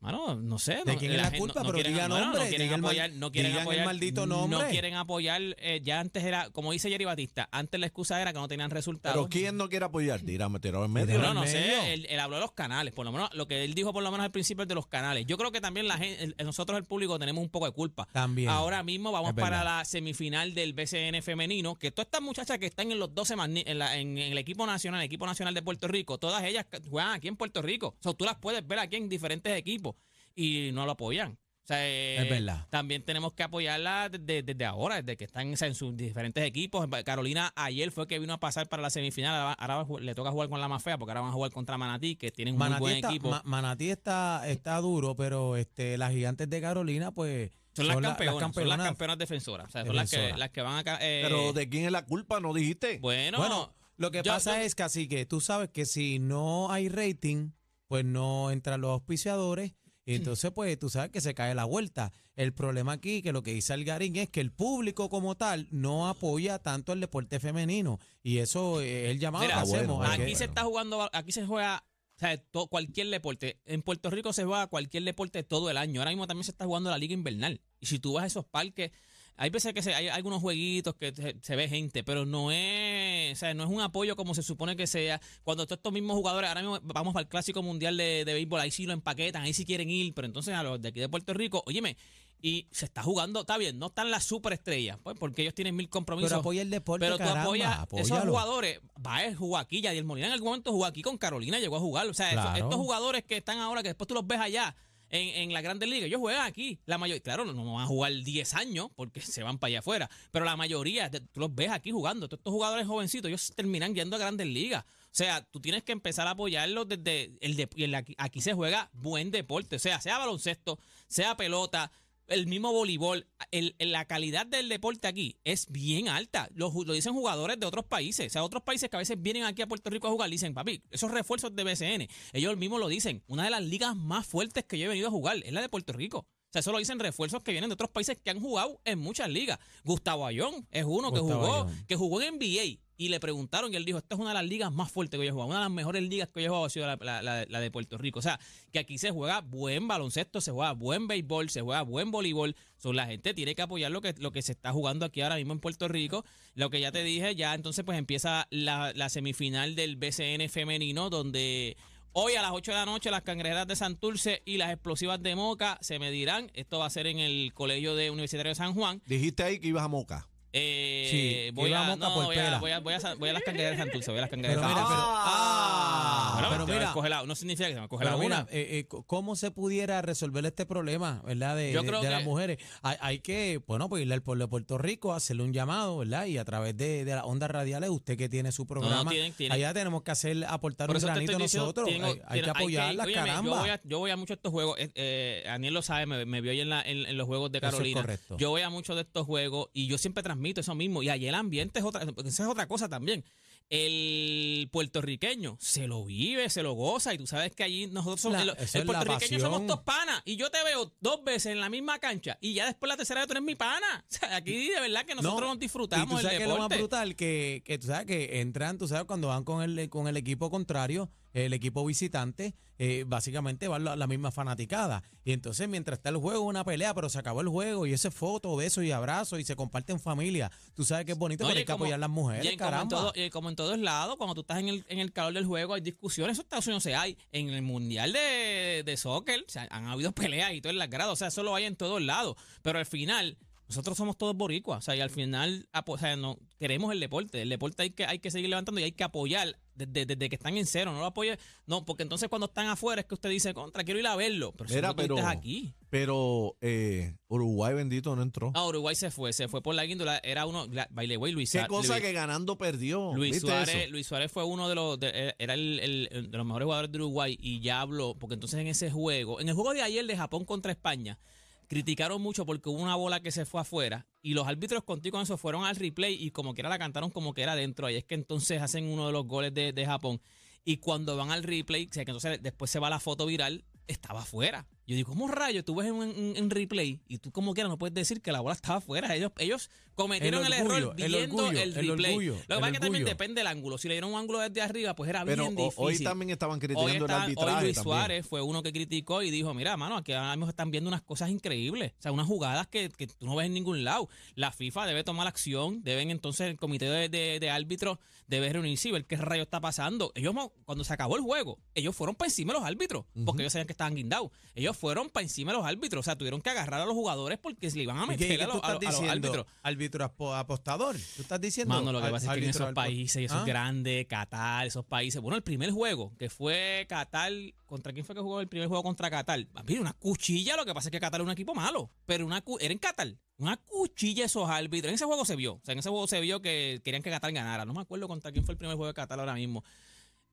Mano, 0.00 0.34
no 0.36 0.58
sé. 0.58 0.76
¿De 0.86 0.92
no- 0.94 0.98
quién 0.98 1.12
es 1.12 1.18
la 1.20 1.30
culpa? 1.30 1.60
no- 1.60 1.66
no 1.68 1.72
Pero 1.76 1.88
diga 1.90 2.08
no, 2.08 2.14
no, 2.18 2.24
nombre, 2.24 2.40
No 2.44 2.48
quieren 2.48 2.72
apoyar. 2.72 3.12
No 3.12 3.30
quieren 3.30 3.50
digan 3.52 3.62
el 3.62 3.68
apoyar. 3.68 3.84
maldito 3.84 4.26
No 4.26 4.48
nombre. 4.48 4.70
quieren 4.70 4.94
apoyar. 4.94 5.42
eh, 5.58 5.80
ya 5.84 6.00
antes 6.00 6.24
era, 6.24 6.48
como 6.50 6.72
dice 6.72 6.88
Jerry 6.88 7.04
Batista, 7.04 7.48
antes 7.52 7.78
la 7.78 7.86
excusa 7.86 8.20
era 8.20 8.32
que 8.32 8.38
no 8.38 8.48
tenían 8.48 8.70
resultados. 8.70 9.14
Pero 9.14 9.28
¿quién 9.28 9.58
no 9.58 9.68
quiere 9.68 9.84
apoyar? 9.84 10.20
Tírame, 10.22 10.58
tirado 10.58 10.86
en 10.86 10.92
medio. 10.92 11.18
No, 11.18 11.34
no 11.34 11.40
medio. 11.42 11.52
sé, 11.52 11.92
él, 11.92 12.06
él 12.08 12.18
habló 12.18 12.36
de 12.36 12.40
los 12.42 12.52
canales, 12.52 12.94
por 12.94 13.04
lo 13.04 13.12
menos 13.12 13.28
lo 13.34 13.46
que 13.46 13.62
él 13.62 13.74
dijo 13.74 13.92
por 13.92 14.02
lo 14.02 14.10
menos 14.10 14.24
al 14.24 14.30
principio 14.32 14.62
es 14.62 14.68
de 14.68 14.74
los 14.74 14.86
canales. 14.86 15.26
Yo 15.26 15.36
creo 15.36 15.52
que 15.52 15.60
también 15.60 15.86
la 15.86 15.98
gente, 15.98 16.24
el- 16.24 16.46
nosotros 16.46 16.78
el 16.78 16.84
público 16.84 17.18
tenemos 17.18 17.44
un 17.44 17.50
poco 17.50 17.66
de 17.66 17.72
culpa. 17.72 18.08
También. 18.10 18.48
Ahora 18.48 18.82
mismo 18.82 19.12
vamos 19.12 19.34
para 19.34 19.62
la 19.64 19.84
semifinal 19.84 20.54
del 20.54 20.72
BCN 20.72 21.20
femenino, 21.20 21.74
que 21.74 21.90
todas 21.90 22.06
estas 22.06 22.22
muchachas 22.22 22.56
que 22.58 22.64
están 22.64 22.90
en 22.90 22.98
los 22.98 23.14
12 23.14 23.36
magni- 23.36 23.64
en, 23.66 23.78
la- 23.78 23.98
en- 23.98 24.16
en 24.16 24.32
el 24.32 24.38
equipo 24.38 24.64
nacional, 24.64 25.00
el 25.02 25.04
equipo 25.06 25.26
nacional 25.26 25.52
de 25.52 25.60
Puerto 25.60 25.88
Rico, 25.88 26.16
todas 26.16 26.42
ellas 26.44 26.64
juegan 26.88 27.12
aquí 27.12 27.28
en 27.28 27.36
Puerto 27.36 27.60
Rico. 27.60 27.88
O 27.88 28.02
sea, 28.02 28.14
tú 28.14 28.24
las 28.24 28.36
puedes 28.36 28.66
ver 28.66 28.78
aquí 28.78 28.96
en 28.96 29.10
diferentes 29.10 29.54
equipos 29.54 29.89
y 30.34 30.70
no 30.72 30.86
lo 30.86 30.92
apoyan. 30.92 31.38
O 31.62 31.66
sea, 31.70 31.86
eh, 31.88 32.16
Es 32.22 32.28
verdad. 32.28 32.66
También 32.70 33.04
tenemos 33.04 33.32
que 33.32 33.44
apoyarla 33.44 34.08
desde, 34.08 34.42
desde 34.42 34.64
ahora, 34.64 34.96
desde 35.02 35.16
que 35.16 35.24
están 35.24 35.52
o 35.52 35.56
sea, 35.56 35.68
en 35.68 35.76
sus 35.76 35.96
diferentes 35.96 36.42
equipos. 36.44 36.88
Carolina 37.04 37.52
ayer 37.54 37.92
fue 37.92 38.08
que 38.08 38.18
vino 38.18 38.32
a 38.32 38.40
pasar 38.40 38.68
para 38.68 38.82
la 38.82 38.90
semifinal. 38.90 39.54
Ahora, 39.56 39.80
a 39.82 40.00
le 40.00 40.14
toca 40.16 40.32
jugar 40.32 40.48
con 40.48 40.60
la 40.60 40.66
más 40.66 40.82
fea 40.82 40.98
porque 40.98 41.12
ahora 41.12 41.20
van 41.20 41.30
a 41.30 41.34
jugar 41.34 41.52
contra 41.52 41.78
Manatí, 41.78 42.16
que 42.16 42.32
tienen 42.32 42.54
un 42.60 42.68
muy 42.68 42.78
buen 42.80 42.96
está, 42.96 43.08
equipo. 43.10 43.30
Ma- 43.30 43.42
Manatí 43.44 43.88
está, 43.90 44.48
está 44.48 44.78
duro, 44.80 45.14
pero 45.14 45.56
este, 45.56 45.96
las 45.96 46.10
gigantes 46.12 46.50
de 46.50 46.60
Carolina, 46.60 47.12
pues. 47.12 47.52
son 47.72 47.86
las 47.86 47.96
la- 47.96 48.02
campeonas, 48.02 48.52
son 48.52 48.68
las 48.68 48.78
campeonas. 48.88 49.18
defensoras. 49.18 49.68
O 49.68 49.70
sea, 49.70 49.86
son 49.86 49.94
las 49.94 50.10
que, 50.10 50.32
las 50.36 50.50
que 50.50 50.62
van 50.62 50.76
acá. 50.78 50.98
eh, 51.00 51.20
Pero 51.22 51.52
¿de 51.52 51.68
quién 51.68 51.84
es 51.84 51.92
la 51.92 52.04
culpa? 52.04 52.40
¿No 52.40 52.52
dijiste? 52.52 52.98
bueno, 53.00 53.38
Bueno, 53.38 53.72
lo 53.96 54.10
que 54.10 54.22
yo- 54.24 54.32
pasa 54.32 54.56
yo- 54.58 54.64
es, 54.64 54.74
que 54.74 55.24
tú 55.26 55.40
sabes 55.40 55.68
que 55.68 55.86
si 55.86 56.18
no 56.18 56.72
hay 56.72 56.88
rating, 56.88 57.50
pues 57.86 58.04
no 58.04 58.50
entran 58.50 58.80
los 58.80 58.90
auspiciadores. 58.90 59.72
Y 60.06 60.14
entonces, 60.14 60.50
pues 60.52 60.78
tú 60.78 60.88
sabes 60.90 61.10
que 61.10 61.20
se 61.20 61.34
cae 61.34 61.54
la 61.54 61.64
vuelta. 61.64 62.12
El 62.34 62.52
problema 62.52 62.92
aquí, 62.92 63.22
que 63.22 63.32
lo 63.32 63.42
que 63.42 63.52
dice 63.52 63.72
Algarín, 63.74 64.16
es 64.16 64.28
que 64.30 64.40
el 64.40 64.50
público 64.50 65.08
como 65.10 65.36
tal 65.36 65.68
no 65.70 66.08
apoya 66.08 66.58
tanto 66.58 66.92
el 66.92 67.00
deporte 67.00 67.38
femenino. 67.38 67.98
Y 68.22 68.38
eso 68.38 68.80
es 68.80 69.10
el 69.10 69.18
llamado 69.20 69.44
Mira, 69.44 69.56
que 69.56 69.60
hacemos. 69.62 69.98
bueno, 69.98 70.12
aquí 70.12 70.24
que- 70.32 70.36
se 70.36 70.44
está 70.44 70.64
jugando, 70.64 71.08
aquí 71.12 71.32
se 71.32 71.46
juega 71.46 71.84
o 72.16 72.18
sea, 72.20 72.36
to- 72.36 72.66
cualquier 72.66 73.06
deporte. 73.08 73.60
En 73.64 73.80
Puerto 73.80 74.10
Rico 74.10 74.34
se 74.34 74.44
juega 74.44 74.66
cualquier 74.66 75.04
deporte 75.04 75.42
todo 75.42 75.70
el 75.70 75.78
año. 75.78 76.00
Ahora 76.02 76.10
mismo 76.10 76.26
también 76.26 76.44
se 76.44 76.50
está 76.50 76.66
jugando 76.66 76.90
la 76.90 76.98
liga 76.98 77.14
invernal. 77.14 77.62
Y 77.80 77.86
si 77.86 77.98
tú 77.98 78.12
vas 78.14 78.24
a 78.24 78.26
esos 78.26 78.44
parques, 78.44 78.90
hay 79.36 79.50
veces 79.50 79.72
que 79.72 79.82
se- 79.82 79.94
hay 79.94 80.08
algunos 80.08 80.40
jueguitos 80.40 80.94
que 80.96 81.14
se, 81.14 81.36
se 81.40 81.56
ve 81.56 81.68
gente, 81.68 82.04
pero 82.04 82.26
no 82.26 82.50
es, 82.52 83.32
o 83.32 83.40
sea, 83.40 83.54
no 83.54 83.64
es 83.64 83.70
un 83.70 83.80
apoyo 83.80 84.16
como 84.16 84.34
se 84.34 84.42
supone 84.42 84.76
que 84.76 84.86
sea. 84.86 85.20
Cuando 85.44 85.66
todos 85.66 85.78
estos 85.78 85.92
mismos 85.92 86.16
jugadores, 86.16 86.48
ahora 86.48 86.60
mismo 86.62 86.78
vamos 86.82 87.14
para 87.14 87.22
el 87.22 87.28
clásico 87.28 87.62
mundial 87.62 87.96
de, 87.96 88.24
de 88.24 88.32
béisbol, 88.34 88.60
ahí 88.60 88.70
sí 88.70 88.86
lo 88.86 88.92
empaquetan, 88.92 89.42
ahí 89.42 89.52
sí 89.54 89.64
quieren 89.64 89.88
ir, 89.90 90.12
pero 90.14 90.26
entonces 90.26 90.54
a 90.54 90.62
los 90.62 90.80
de 90.82 90.88
aquí 90.88 91.00
de 91.00 91.08
Puerto 91.08 91.32
Rico, 91.32 91.62
óyeme, 91.66 91.96
y 92.42 92.66
se 92.70 92.86
está 92.86 93.02
jugando, 93.02 93.40
está 93.40 93.58
bien, 93.58 93.78
no 93.78 93.88
están 93.88 94.10
las 94.10 94.24
superestrellas, 94.24 94.98
pues 95.02 95.14
porque 95.18 95.42
ellos 95.42 95.54
tienen 95.54 95.76
mil 95.76 95.90
compromisos. 95.90 96.30
Pero 96.30 96.40
apoya 96.40 96.62
el 96.62 96.70
deporte, 96.70 97.04
Pero 97.04 97.16
tú 97.16 97.24
caramba, 97.24 97.42
apoyas 97.42 97.78
esos 98.00 98.18
jugadores. 98.30 98.80
Va, 99.06 99.24
él 99.24 99.36
jugó 99.36 99.58
aquí. 99.58 99.82
Yadier 99.82 100.04
Molina 100.04 100.28
en 100.28 100.32
algún 100.32 100.48
momento 100.48 100.72
jugó 100.72 100.86
aquí 100.86 101.02
con 101.02 101.18
Carolina, 101.18 101.58
llegó 101.58 101.76
a 101.76 101.80
jugar. 101.80 102.06
O 102.08 102.14
sea, 102.14 102.30
esos- 102.32 102.44
estos 102.64 102.76
jugadores 102.76 103.24
que 103.24 103.36
están 103.36 103.58
ahora, 103.58 103.82
que 103.82 103.88
después 103.88 104.08
tú 104.08 104.14
los 104.14 104.26
ves 104.26 104.40
allá 104.40 104.74
en, 105.10 105.42
en 105.42 105.52
la 105.52 105.60
Grandes 105.60 105.88
Ligas, 105.88 106.06
ellos 106.06 106.20
juegan 106.20 106.46
aquí. 106.46 106.78
La 106.86 106.98
mayoría, 106.98 107.22
claro, 107.22 107.44
no, 107.44 107.52
no 107.52 107.74
van 107.74 107.84
a 107.84 107.86
jugar 107.86 108.12
10 108.12 108.54
años 108.54 108.88
porque 108.94 109.20
se 109.20 109.42
van 109.42 109.58
para 109.58 109.68
allá 109.68 109.78
afuera. 109.80 110.10
Pero 110.30 110.44
la 110.44 110.56
mayoría, 110.56 111.10
tú 111.10 111.40
los 111.40 111.54
ves 111.54 111.70
aquí 111.70 111.90
jugando. 111.90 112.28
Todos 112.28 112.40
estos 112.40 112.52
jugadores 112.52 112.86
jovencitos, 112.86 113.28
ellos 113.28 113.52
terminan 113.54 113.94
yendo 113.94 114.16
a 114.16 114.18
Grandes 114.18 114.46
Ligas. 114.46 114.84
O 114.84 115.12
sea, 115.12 115.42
tú 115.42 115.60
tienes 115.60 115.82
que 115.82 115.92
empezar 115.92 116.26
a 116.26 116.30
apoyarlos 116.30 116.88
desde 116.88 117.32
el 117.40 117.56
de, 117.56 117.96
aquí, 117.96 118.14
aquí 118.16 118.40
se 118.40 118.54
juega 118.54 118.90
buen 118.92 119.30
deporte. 119.30 119.76
O 119.76 119.80
sea, 119.80 120.00
sea 120.00 120.18
baloncesto, 120.18 120.78
sea 121.08 121.36
pelota, 121.36 121.90
el 122.30 122.46
mismo 122.46 122.72
voleibol, 122.72 123.26
el- 123.50 123.74
la 123.78 124.06
calidad 124.06 124.46
del 124.46 124.68
deporte 124.70 125.06
aquí 125.08 125.36
es 125.44 125.66
bien 125.70 126.08
alta. 126.08 126.48
Lo, 126.54 126.72
lo 126.84 126.92
dicen 126.94 127.12
jugadores 127.12 127.60
de 127.60 127.66
otros 127.66 127.84
países. 127.84 128.26
O 128.26 128.30
sea, 128.30 128.44
otros 128.44 128.62
países 128.62 128.88
que 128.88 128.96
a 128.96 129.00
veces 129.00 129.20
vienen 129.20 129.44
aquí 129.44 129.60
a 129.62 129.66
Puerto 129.66 129.90
Rico 129.90 130.08
a 130.08 130.10
jugar, 130.10 130.30
dicen, 130.30 130.54
papi, 130.54 130.82
esos 130.90 131.10
refuerzos 131.10 131.54
de 131.54 131.64
BCN, 131.64 132.08
ellos 132.32 132.56
mismos 132.56 132.80
lo 132.80 132.88
dicen. 132.88 133.22
Una 133.26 133.44
de 133.44 133.50
las 133.50 133.62
ligas 133.62 133.94
más 133.94 134.26
fuertes 134.26 134.64
que 134.64 134.78
yo 134.78 134.86
he 134.86 134.88
venido 134.88 135.08
a 135.08 135.10
jugar 135.10 135.36
es 135.44 135.52
la 135.52 135.60
de 135.60 135.68
Puerto 135.68 135.92
Rico. 135.92 136.26
O 136.50 136.52
sea, 136.52 136.60
eso 136.60 136.72
lo 136.72 136.78
dicen 136.78 136.98
refuerzos 136.98 137.44
que 137.44 137.52
vienen 137.52 137.70
de 137.70 137.74
otros 137.74 137.90
países 137.90 138.18
que 138.18 138.28
han 138.30 138.40
jugado 138.40 138.80
en 138.84 138.98
muchas 138.98 139.28
ligas. 139.30 139.58
Gustavo 139.84 140.26
Ayón 140.26 140.66
es 140.72 140.84
uno 140.84 141.12
que 141.12 141.20
jugó, 141.20 141.62
Ayón. 141.62 141.84
que 141.86 141.94
jugó 141.94 142.20
en 142.22 142.34
NBA 142.34 142.80
y 142.96 143.08
le 143.08 143.20
preguntaron 143.20 143.72
y 143.72 143.76
él 143.76 143.84
dijo, 143.84 143.98
esta 143.98 144.16
es 144.16 144.20
una 144.20 144.30
de 144.30 144.34
las 144.34 144.44
ligas 144.44 144.72
más 144.72 144.90
fuertes 144.90 145.18
que 145.18 145.24
yo 145.24 145.30
he 145.30 145.32
jugado, 145.32 145.48
una 145.48 145.58
de 145.60 145.64
las 145.66 145.70
mejores 145.70 146.02
ligas 146.02 146.28
que 146.28 146.40
yo 146.40 146.46
he 146.46 146.48
jugado 146.48 146.64
ha 146.66 146.70
sido 146.70 146.86
la, 146.88 146.96
la- 147.00 147.22
la- 147.22 147.46
la 147.48 147.60
de 147.60 147.70
Puerto 147.70 147.96
Rico. 147.98 148.18
O 148.18 148.22
sea, 148.22 148.40
que 148.72 148.80
aquí 148.80 148.98
se 148.98 149.12
juega 149.12 149.40
buen 149.42 149.86
baloncesto, 149.86 150.40
se 150.40 150.50
juega 150.50 150.72
buen 150.72 151.06
béisbol, 151.06 151.50
se 151.50 151.60
juega 151.62 151.82
buen 151.82 152.10
voleibol. 152.10 152.56
So, 152.78 152.92
la 152.92 153.06
gente 153.06 153.32
tiene 153.32 153.54
que 153.54 153.62
apoyar 153.62 153.92
lo 153.92 154.00
que, 154.00 154.12
lo 154.18 154.32
que 154.32 154.42
se 154.42 154.50
está 154.50 154.72
jugando 154.72 155.06
aquí 155.06 155.20
ahora 155.20 155.36
mismo 155.36 155.52
en 155.52 155.60
Puerto 155.60 155.86
Rico. 155.86 156.24
Lo 156.54 156.68
que 156.68 156.80
ya 156.80 156.90
te 156.90 157.04
dije, 157.04 157.36
ya 157.36 157.54
entonces 157.54 157.84
pues 157.84 157.96
empieza 157.96 158.48
la, 158.50 158.92
la 158.94 159.08
semifinal 159.08 159.76
del 159.76 159.94
BCN 159.96 160.48
femenino, 160.50 161.10
donde 161.10 161.76
hoy 162.12 162.34
a 162.34 162.42
las 162.42 162.52
8 162.52 162.70
de 162.70 162.76
la 162.76 162.86
noche 162.86 163.10
las 163.10 163.22
cangrejeras 163.22 163.66
de 163.66 163.76
Santurce 163.76 164.42
y 164.44 164.56
las 164.56 164.70
explosivas 164.70 165.22
de 165.22 165.34
Moca 165.36 165.78
se 165.80 165.98
medirán. 165.98 166.50
Esto 166.54 166.78
va 166.78 166.86
a 166.86 166.90
ser 166.90 167.06
en 167.06 167.18
el 167.18 167.52
Colegio 167.54 167.94
de 167.94 168.10
Universitario 168.10 168.50
de 168.50 168.54
San 168.56 168.74
Juan. 168.74 169.02
Dijiste 169.06 169.42
ahí 169.42 169.60
que 169.60 169.68
ibas 169.68 169.84
a 169.84 169.88
Moca. 169.88 170.29
Eh, 170.52 171.08
Sí, 171.10 171.50
voy, 171.54 171.70
que 171.70 171.76
a, 171.76 171.78
íbamos 171.78 171.94
a 172.06 172.08
no, 172.08 172.14
por 172.14 172.24
voy, 172.24 172.36
a, 172.38 172.44
pela. 172.44 172.58
voy, 172.58 172.70
a, 172.72 172.80
voy, 172.80 172.94
a, 172.94 173.14
voy 173.14 173.28
a 173.28 173.32
las 173.32 173.42
cangrejeras 173.42 173.78
de 173.78 173.84
Santurce, 173.84 174.10
voy 174.10 174.18
a 174.18 174.20
las 174.22 174.30
cangrejeras 174.30 174.60
Pero 174.62 174.68
de 174.68 174.74
mira, 174.74 174.86
pero, 174.88 174.96
Santurce. 175.00 175.22
ah, 175.26 176.30
Bueno, 176.34 176.48
pero 176.50 176.64
te 176.66 176.72
va 176.72 176.90
a 176.90 176.94
mira, 176.94 177.08
la- 177.20 177.26
no 177.26 177.34
significa 177.36 177.68
que 177.68 177.74
se 177.74 177.80
me 177.80 177.88
coge 177.88 178.04
la 178.04 178.10
Pero 178.16 178.26
una. 178.26 178.46
eh, 178.50 178.86
eh, 178.90 179.02
¿cómo 179.06 179.36
se 179.36 179.50
pudiera 179.52 180.02
resolver 180.02 180.44
este 180.46 180.66
problema, 180.66 181.22
verdad, 181.24 181.54
de, 181.56 181.72
de- 181.72 182.00
las 182.10 182.18
que- 182.20 182.24
mujeres? 182.24 182.58
Hay, 182.82 182.96
hay 183.00 183.18
que, 183.20 183.60
bueno, 183.66 183.88
pues 183.88 184.02
irle 184.02 184.14
al 184.14 184.22
pueblo 184.22 184.44
de 184.44 184.48
Puerto 184.48 184.76
Rico, 184.78 185.12
hacerle 185.12 185.44
un 185.44 185.52
llamado, 185.52 185.98
¿verdad? 185.98 186.26
Y 186.26 186.38
a 186.38 186.44
través 186.44 186.76
de, 186.76 187.04
de 187.04 187.14
las 187.14 187.24
ondas 187.24 187.50
radiales, 187.50 187.90
usted 187.90 188.16
que 188.16 188.28
tiene 188.28 188.50
su 188.50 188.66
programa, 188.66 189.10
tienen- 189.10 189.32
tienen- 189.34 189.52
allá 189.52 189.72
tenemos 189.72 190.02
que 190.02 190.10
hacer, 190.10 190.44
aportar 190.48 190.86
Por 190.88 190.96
un 190.96 191.02
granito 191.02 191.36
diciendo, 191.38 191.66
nosotros. 191.66 191.88
hay, 191.88 192.20
hay 192.26 192.42
que 192.42 192.50
apoyarlas, 192.50 193.06
óyeme, 193.06 193.20
caramba. 193.22 193.50
Yo 193.50 193.56
voy, 193.60 193.68
a, 193.70 193.80
yo 193.84 193.98
voy 193.98 194.10
a 194.10 194.16
muchos 194.16 194.36
de 194.36 194.38
estos 194.38 194.52
juegos. 194.52 194.78
eh, 194.80 194.90
eh, 194.94 195.44
Aniel 195.48 195.74
lo 195.74 195.82
sabe, 195.82 196.06
me, 196.06 196.24
me 196.26 196.40
vio 196.40 196.50
ahí 196.52 196.60
en, 196.60 196.70
la- 196.70 196.82
en- 196.82 197.06
en 197.06 197.16
los 197.16 197.26
juegos 197.26 197.52
de 197.52 197.58
es 197.58 197.62
Carolina. 197.62 198.00
correcto. 198.00 198.36
Yo 198.38 198.50
voy 198.50 198.62
a 198.62 198.70
muchos 198.70 198.96
de 198.96 199.02
estos 199.02 199.26
juegos 199.26 199.68
y 199.72 199.86
yo 199.86 199.96
siempre 199.96 200.22
transmito 200.24 200.39
eso 200.60 200.74
mismo. 200.74 201.02
Y 201.02 201.08
allí 201.08 201.26
el 201.28 201.34
ambiente 201.34 201.78
es 201.78 201.84
otra, 201.84 202.02
es 202.24 202.40
otra 202.40 202.66
cosa 202.66 202.88
también. 202.88 203.24
El 203.70 204.68
puertorriqueño 204.72 205.56
se 205.60 205.86
lo 205.86 206.04
vive, 206.04 206.50
se 206.50 206.62
lo 206.62 206.72
goza. 206.72 207.14
Y 207.14 207.18
tú 207.18 207.26
sabes 207.26 207.54
que 207.54 207.62
allí 207.62 207.86
nosotros 207.86 208.20
somos. 208.20 208.44
La- 208.44 208.52
el, 208.52 208.84
puertorriqueño 208.86 209.40
somos 209.40 209.66
dos 209.66 209.80
panas. 209.80 210.22
Y 210.24 210.36
yo 210.36 210.50
te 210.50 210.62
veo 210.64 210.92
dos 211.00 211.22
veces 211.24 211.52
en 211.52 211.60
la 211.60 211.70
misma 211.70 211.98
cancha. 211.98 212.36
Y 212.40 212.54
ya 212.54 212.66
después 212.66 212.88
la 212.88 212.96
tercera 212.96 213.20
vez 213.20 213.26
tú 213.28 213.32
eres 213.32 213.44
mi 213.44 213.54
pana. 213.54 214.04
O 214.10 214.12
sea, 214.12 214.36
aquí 214.36 214.68
de 214.68 214.80
verdad 214.80 215.04
que 215.06 215.14
nosotros 215.14 215.40
No, 215.40 215.46
nos 215.48 215.56
y 215.56 215.60
disfrutamos 215.60 216.08
tú 216.10 216.16
el 216.18 216.22
sabes 216.24 216.38
que 216.40 216.46
lo 216.46 216.58
más 216.58 216.68
brutal 216.68 217.14
que, 217.16 217.62
que 217.64 217.78
tú 217.78 217.86
sabes 217.86 218.06
que 218.06 218.40
entran, 218.40 218.76
tú 218.76 218.86
sabes, 218.88 219.04
cuando 219.04 219.28
van 219.28 219.44
con 219.44 219.62
el, 219.62 219.88
con 219.88 220.08
el 220.08 220.16
equipo 220.16 220.50
contrario, 220.50 221.10
el 221.32 221.52
equipo 221.52 221.84
visitante, 221.86 222.54
eh, 222.78 223.04
básicamente 223.06 223.68
van 223.68 223.84
la, 223.84 223.94
la 223.94 224.06
misma 224.08 224.32
fanaticada. 224.32 225.02
Y 225.24 225.32
entonces, 225.32 225.68
mientras 225.68 225.98
está 226.00 226.08
el 226.08 226.16
juego, 226.16 226.40
una 226.42 226.64
pelea, 226.64 226.92
pero 226.92 227.08
se 227.08 227.18
acabó 227.18 227.40
el 227.40 227.48
juego, 227.48 227.86
y 227.86 227.92
ese 227.92 228.10
foto, 228.10 228.56
besos 228.56 228.82
y 228.84 228.90
abrazos, 228.90 229.38
y 229.38 229.44
se 229.44 229.54
comparte 229.54 229.92
en 229.92 230.00
familia. 230.00 230.50
Tú 230.74 230.82
sabes 230.84 231.06
que 231.06 231.12
es 231.12 231.18
bonito, 231.18 231.44
No, 231.44 231.48
pero 231.48 231.58
y 231.58 231.60
hay 231.60 231.66
que 231.66 231.72
apoyar 231.72 231.94
a 231.94 231.98
las 231.98 232.10
mujeres, 232.10 232.44
y 232.44 232.48
en- 232.48 232.58
como, 232.58 232.66
en 232.68 232.72
caramba. 232.72 232.96
todo- 232.96 233.12
y 233.14 233.30
como 233.30 233.48
en 233.48 233.56
todos 233.62 233.78
lados, 233.78 234.16
cuando 234.16 234.34
tú 234.34 234.40
estás 234.42 234.58
en 234.58 234.68
el, 234.68 234.84
en 234.88 234.98
el 234.98 235.12
calor 235.12 235.32
del 235.32 235.44
juego, 235.46 235.74
hay 235.74 235.80
discusiones. 235.80 236.32
Eso 236.34 236.42
en 236.42 236.46
Estados 236.46 236.66
Unidos 236.66 236.82
se 236.82 236.94
hay. 236.94 237.16
En 237.32 237.50
el 237.50 237.62
mundial 237.62 238.12
de, 238.12 238.82
de 238.84 238.96
soccer, 238.96 239.44
o 239.46 239.50
sea, 239.50 239.66
han 239.70 239.86
habido 239.86 240.12
peleas 240.14 240.52
y 240.54 240.60
todo 240.60 240.70
en 240.70 240.78
las 240.78 240.90
gradas. 240.90 241.12
O 241.12 241.16
sea, 241.16 241.28
eso 241.28 241.42
lo 241.42 241.54
hay 241.54 241.64
en 241.64 241.76
todos 241.76 242.00
lados. 242.02 242.36
Pero 242.62 242.78
al 242.78 242.86
final, 242.86 243.36
nosotros 243.68 243.96
somos 243.96 244.16
todos 244.18 244.34
boricuas. 244.36 244.78
O 244.78 244.82
sea, 244.82 244.96
y 244.96 245.00
al 245.00 245.10
final, 245.10 245.68
apo- 245.72 245.94
o 245.94 245.98
sea, 245.98 246.16
no, 246.16 246.38
queremos 246.58 246.92
el 246.92 247.00
deporte. 247.00 247.42
El 247.42 247.48
deporte 247.50 247.82
hay 247.84 247.90
que, 247.90 248.04
hay 248.06 248.18
que 248.18 248.30
seguir 248.30 248.48
levantando 248.50 248.80
y 248.80 248.84
hay 248.84 248.92
que 248.92 249.04
apoyar 249.04 249.56
desde, 249.74 250.06
desde 250.06 250.28
que 250.28 250.34
están 250.36 250.56
en 250.56 250.66
cero. 250.66 250.92
No 250.92 250.98
lo 251.00 251.06
apoye. 251.06 251.38
No, 251.66 251.84
porque 251.84 252.02
entonces 252.02 252.28
cuando 252.28 252.46
están 252.46 252.66
afuera 252.66 253.00
es 253.02 253.06
que 253.06 253.14
usted 253.14 253.30
dice, 253.30 253.54
contra, 253.54 253.84
quiero 253.84 254.00
ir 254.00 254.06
a 254.06 254.16
verlo. 254.16 254.52
Pero 254.52 254.68
si 254.68 254.80
no 254.80 254.96
pero, 254.96 255.16
estás 255.16 255.30
aquí. 255.36 255.72
Pero 255.90 256.56
eh, 256.60 257.16
Uruguay 257.28 257.74
bendito 257.74 258.14
no 258.16 258.22
entró. 258.22 258.52
Ah, 258.54 258.66
Uruguay 258.66 258.94
se 258.94 259.10
fue, 259.10 259.32
se 259.32 259.48
fue 259.48 259.60
por 259.60 259.74
la 259.74 259.84
guíndola. 259.84 260.20
Era 260.22 260.46
uno, 260.46 260.66
la- 260.70 260.88
the 260.94 261.16
way, 261.16 261.32
Luis 261.32 261.50
Qué 261.50 261.58
Sa- 261.60 261.66
cosa 261.66 261.94
Luis- 261.94 262.02
que 262.02 262.12
ganando 262.12 262.56
perdió. 262.56 263.12
Luis 263.14 263.32
¿Viste 263.32 263.48
Suárez, 263.48 263.74
eso? 263.74 263.90
Luis 263.90 264.06
Suárez 264.06 264.30
fue 264.32 264.44
uno 264.44 264.68
de 264.68 264.74
los 264.76 264.98
de- 265.00 265.34
era 265.38 265.54
el, 265.54 266.08
de 266.30 266.38
los 266.38 266.46
mejores 266.46 266.64
jugadores 266.66 266.92
de 266.92 266.98
Uruguay 266.98 267.36
y 267.40 267.60
ya 267.60 267.80
habló 267.80 268.14
porque 268.14 268.34
entonces 268.34 268.60
en 268.60 268.68
ese 268.68 268.90
juego, 268.90 269.40
en 269.40 269.48
el 269.48 269.54
juego 269.54 269.74
de 269.74 269.82
ayer 269.82 270.06
de 270.06 270.16
Japón 270.16 270.44
contra 270.44 270.70
España, 270.72 271.18
criticaron 271.66 272.20
mucho 272.22 272.46
porque 272.46 272.68
hubo 272.68 272.78
una 272.80 272.96
bola 272.96 273.20
que 273.20 273.30
se 273.32 273.44
fue 273.44 273.60
afuera 273.60 274.06
y 274.22 274.34
los 274.34 274.46
árbitros 274.46 274.84
contigo 274.84 275.14
con 275.16 275.22
eso 275.22 275.36
fueron 275.36 275.64
al 275.64 275.76
replay 275.76 276.14
y 276.14 276.30
como 276.30 276.54
que 276.54 276.62
era 276.62 276.68
la 276.68 276.78
cantaron 276.78 277.10
como 277.10 277.32
que 277.34 277.42
era 277.42 277.54
dentro. 277.56 277.86
Ahí 277.86 277.96
es 277.96 278.04
que 278.04 278.14
entonces 278.14 278.60
hacen 278.62 278.86
uno 278.86 279.06
de 279.06 279.12
los 279.12 279.26
goles 279.26 279.52
de, 279.54 279.72
de 279.72 279.86
Japón 279.86 280.20
y 280.64 280.76
cuando 280.78 281.16
van 281.16 281.30
al 281.30 281.42
replay, 281.42 281.86
o 281.90 281.92
sea 281.92 282.04
que 282.04 282.10
entonces 282.10 282.40
después 282.42 282.70
se 282.70 282.78
va 282.78 282.90
la 282.90 283.00
foto 283.00 283.24
viral, 283.26 283.64
estaba 283.86 284.20
afuera. 284.22 284.66
Yo 284.90 284.96
digo, 284.96 285.10
¿cómo 285.10 285.28
rayo? 285.28 285.64
Tú 285.64 285.76
ves 285.76 285.86
en, 285.86 286.02
en- 286.02 286.36
en 286.36 286.50
replay 286.50 287.00
y 287.06 287.18
tú 287.18 287.30
como 287.30 287.54
quieras 287.54 287.70
no 287.70 287.78
puedes 287.78 287.94
decir 287.94 288.20
que 288.20 288.32
la 288.32 288.40
bola 288.40 288.54
estaba 288.56 288.78
afuera. 288.78 289.14
Ellos, 289.14 289.30
ellos 289.38 289.70
cometieron 289.94 290.44
el, 290.44 290.52
El 290.52 290.60
error 290.60 290.76
el 290.76 290.94
viendo 290.96 291.16
el, 291.16 291.24
orgullo, 291.30 291.60
el 291.62 291.74
replay. 291.74 292.10
orgullo, 292.12 292.32
Lo 292.32 292.38
que 292.38 292.42
el 292.42 292.46
pasa 292.60 292.66
es 292.66 292.72
que 292.72 292.80
también 292.80 293.04
depende 293.04 293.40
del 293.40 293.46
ángulo. 293.46 293.78
Si 293.78 293.86
le 293.86 293.94
dieron 293.94 294.12
un 294.12 294.18
ángulo 294.18 294.40
desde 294.40 294.62
arriba, 294.62 294.94
pues 294.96 295.08
era 295.10 295.24
Pero 295.24 295.44
bien 295.44 295.54
difícil. 295.56 295.74
hoy 295.84 295.98
también 296.02 296.30
estaban 296.30 296.54
Hoy, 296.54 296.60
criticando 296.60 296.90
el 296.90 296.96
está- 297.02 297.22
arbitraje. 297.22 297.56
hoy 297.58 297.62
Luis 297.64 297.76
también. 297.76 297.94
Suárez 297.96 298.26
fue 298.26 298.42
uno 298.42 298.62
que 298.64 298.72
criticó 298.72 299.22
y 299.22 299.30
dijo, 299.30 299.54
mira, 299.54 299.76
mano, 299.76 299.96
aquí 299.96 300.12
ahora 300.12 300.34
mismo 300.36 300.48
están 300.50 300.72
viendo 300.72 300.88
unas 300.88 301.02
cosas 301.02 301.30
increíbles. 301.30 301.92
O 301.98 302.02
sea, 302.02 302.10
unas 302.12 302.26
jugadas 302.26 302.66
que, 302.66 302.88
que 302.88 303.06
tú 303.06 303.26
no 303.26 303.36
ves 303.36 303.46
en 303.46 303.54
ningún 303.54 303.84
lado. 303.84 304.08
La 304.34 304.50
FIFA 304.50 304.86
debe 304.86 305.04
tomar 305.04 305.28
acción, 305.28 305.84
deben 305.84 306.10
entonces 306.10 306.48
el 306.48 306.56
comité 306.56 306.86
de, 306.86 307.08
de, 307.08 307.38
de 307.38 307.50
árbitros 307.50 307.98
debe 308.26 308.52
reunirse 308.52 308.88
y 308.88 308.92
ver 308.92 309.04
qué 309.06 309.16
rayo 309.16 309.42
está 309.42 309.60
pasando. 309.60 310.12
Ellos, 310.14 310.34
cuando 310.64 310.82
se 310.84 310.92
acabó 310.92 311.16
el 311.16 311.22
juego, 311.22 311.58
ellos 311.74 311.94
fueron 311.94 312.14
para 312.16 312.28
encima 312.28 312.52
de 312.52 312.60
los 312.60 312.68
árbitros, 312.68 313.04
porque 313.26 313.42
ellos 313.42 313.52
sabían 313.52 313.66
que 313.66 313.72
estaban 313.72 313.94
guindados. 313.94 314.30
Ellos 314.54 314.76
fueron 314.80 315.10
para 315.10 315.22
encima 315.22 315.52
de 315.52 315.58
los 315.58 315.66
árbitros. 315.66 316.00
O 316.00 316.02
sea, 316.02 316.16
tuvieron 316.16 316.40
que 316.40 316.50
agarrar 316.50 316.80
a 316.80 316.84
los 316.86 316.94
jugadores 316.94 317.38
porque 317.38 317.70
se 317.70 317.76
le 317.76 317.82
iban 317.84 317.98
a 317.98 318.04
¿Y 318.04 318.16
qué- 318.16 318.24
meter 318.24 318.38
qué 318.38 318.44
a, 318.44 318.46
los, 318.46 318.64
a 318.64 318.74
los 318.74 319.00
árbitros. 319.02 319.46
Árbitro 319.62 320.04
apo- 320.04 320.34
apostador. 320.34 320.96
¿Tú 321.16 321.22
estás 321.22 321.40
diciendo? 321.40 321.74
Mano, 321.74 321.92
lo 321.92 322.00
que 322.02 322.10
pasa 322.10 322.32
es 322.32 322.38
que 322.38 322.44
en 322.44 322.50
esos 322.50 322.72
países, 322.72 323.24
esos 323.26 323.42
¿Ah? 323.42 323.44
grandes, 323.44 324.06
Qatar, 324.06 324.66
esos 324.66 324.84
países. 324.84 325.20
Bueno, 325.20 325.36
el 325.36 325.42
primer 325.42 325.70
juego, 325.70 326.12
que 326.18 326.30
fue 326.30 326.86
Qatar, 326.88 327.32
¿contra 327.66 327.92
quién 327.92 328.04
fue 328.04 328.14
que 328.14 328.20
jugó 328.22 328.40
el 328.40 328.48
primer 328.48 328.68
juego 328.68 328.82
contra 328.82 329.10
Qatar? 329.10 329.46
Mira, 329.66 329.80
una 329.82 329.92
cuchilla, 329.92 330.56
lo 330.56 330.64
que 330.64 330.72
pasa 330.74 330.88
es 330.88 330.90
que 330.92 331.00
Qatar 331.00 331.20
es 331.20 331.24
un 331.26 331.30
equipo 331.32 331.54
malo, 331.54 331.90
pero 332.06 332.24
una 332.26 332.42
era 332.60 332.72
en 332.72 332.78
Qatar. 332.78 333.14
Una 333.36 333.56
cuchilla 333.56 334.24
esos 334.26 334.48
árbitros. 334.50 334.88
En 334.90 334.94
ese 334.96 335.04
juego 335.04 335.24
se 335.24 335.36
vio. 335.36 335.54
O 335.54 335.60
sea, 335.64 335.72
en 335.72 335.78
ese 335.78 335.88
juego 335.90 336.06
se 336.06 336.20
vio 336.20 336.40
que 336.40 336.80
querían 336.84 337.02
que 337.02 337.10
Qatar 337.10 337.32
ganara. 337.32 337.64
No 337.64 337.72
me 337.74 337.80
acuerdo 337.80 338.08
contra 338.08 338.32
quién 338.32 338.44
fue 338.44 338.52
el 338.52 338.58
primer 338.58 338.76
juego 338.76 338.88
de 338.88 338.94
Qatar 338.94 339.18
ahora 339.20 339.34
mismo. 339.34 339.62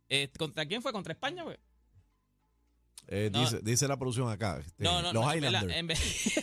Eh, 0.10 0.30
¿Contra 0.38 0.66
quién 0.66 0.82
fue? 0.82 0.92
¿Contra 0.94 1.12
España? 1.14 1.44
güey? 1.44 1.58
Eh, 3.08 3.30
No. 3.32 3.40
dice, 3.42 3.60
dice 3.64 3.88
la 3.88 3.98
producción 3.98 4.30
acá. 4.30 4.60
este, 4.60 4.84
No, 4.84 5.02
no, 5.02 5.14
los 5.14 5.26
no. 5.26 5.34
Highlanders. 5.34 5.76
en 5.76 5.88
vez- 5.88 6.34